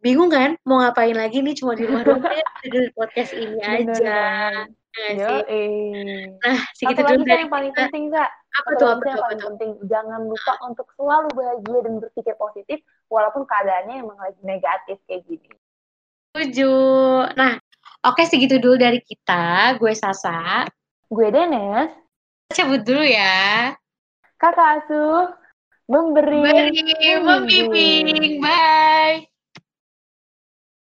bingung 0.00 0.32
kan 0.32 0.56
mau 0.64 0.80
ngapain 0.80 1.12
lagi 1.12 1.44
nih, 1.44 1.52
cuma 1.60 1.76
di 1.76 1.84
rumah 1.84 2.00
doang, 2.06 2.24
ya 2.24 2.46
dengerin 2.64 2.92
podcast 2.96 3.32
ini 3.36 3.58
Bener 3.64 4.00
aja, 4.00 4.00
banget. 4.00 4.66
ya 4.96 5.00
nggak 5.04 5.16
sih? 5.28 5.40
Nah, 6.40 6.58
segitu 6.72 7.00
dulu 7.04 7.22
dari 7.28 7.40
yang 7.44 7.52
paling 7.52 7.72
penting, 7.76 8.04
Kak 8.08 8.30
apa 8.50 8.70
tuh 8.76 8.88
apa 8.90 9.02
tuh 9.06 9.22
paling 9.22 9.42
penting 9.54 9.70
jangan 9.86 10.26
lupa 10.26 10.52
untuk 10.66 10.86
selalu 10.98 11.28
bahagia 11.38 11.78
dan 11.86 11.94
berpikir 12.02 12.34
positif 12.34 12.78
walaupun 13.06 13.46
keadaannya 13.46 14.02
emang 14.02 14.18
lagi 14.18 14.40
negatif 14.42 14.98
kayak 15.06 15.22
gini. 15.26 15.50
Setuju. 16.34 16.72
Nah 17.38 17.58
oke 18.06 18.22
segitu 18.26 18.58
dulu 18.58 18.74
dari 18.74 18.98
kita. 19.02 19.78
Gue 19.78 19.94
Sasa. 19.94 20.66
Gue 21.06 21.30
Denes. 21.30 21.94
Cabut 22.50 22.82
dulu 22.82 23.06
ya. 23.06 23.74
Kakak 24.40 24.82
asuh 24.82 25.30
memberi, 25.90 26.42
memberi. 27.22 28.38
Bye. 28.42 29.30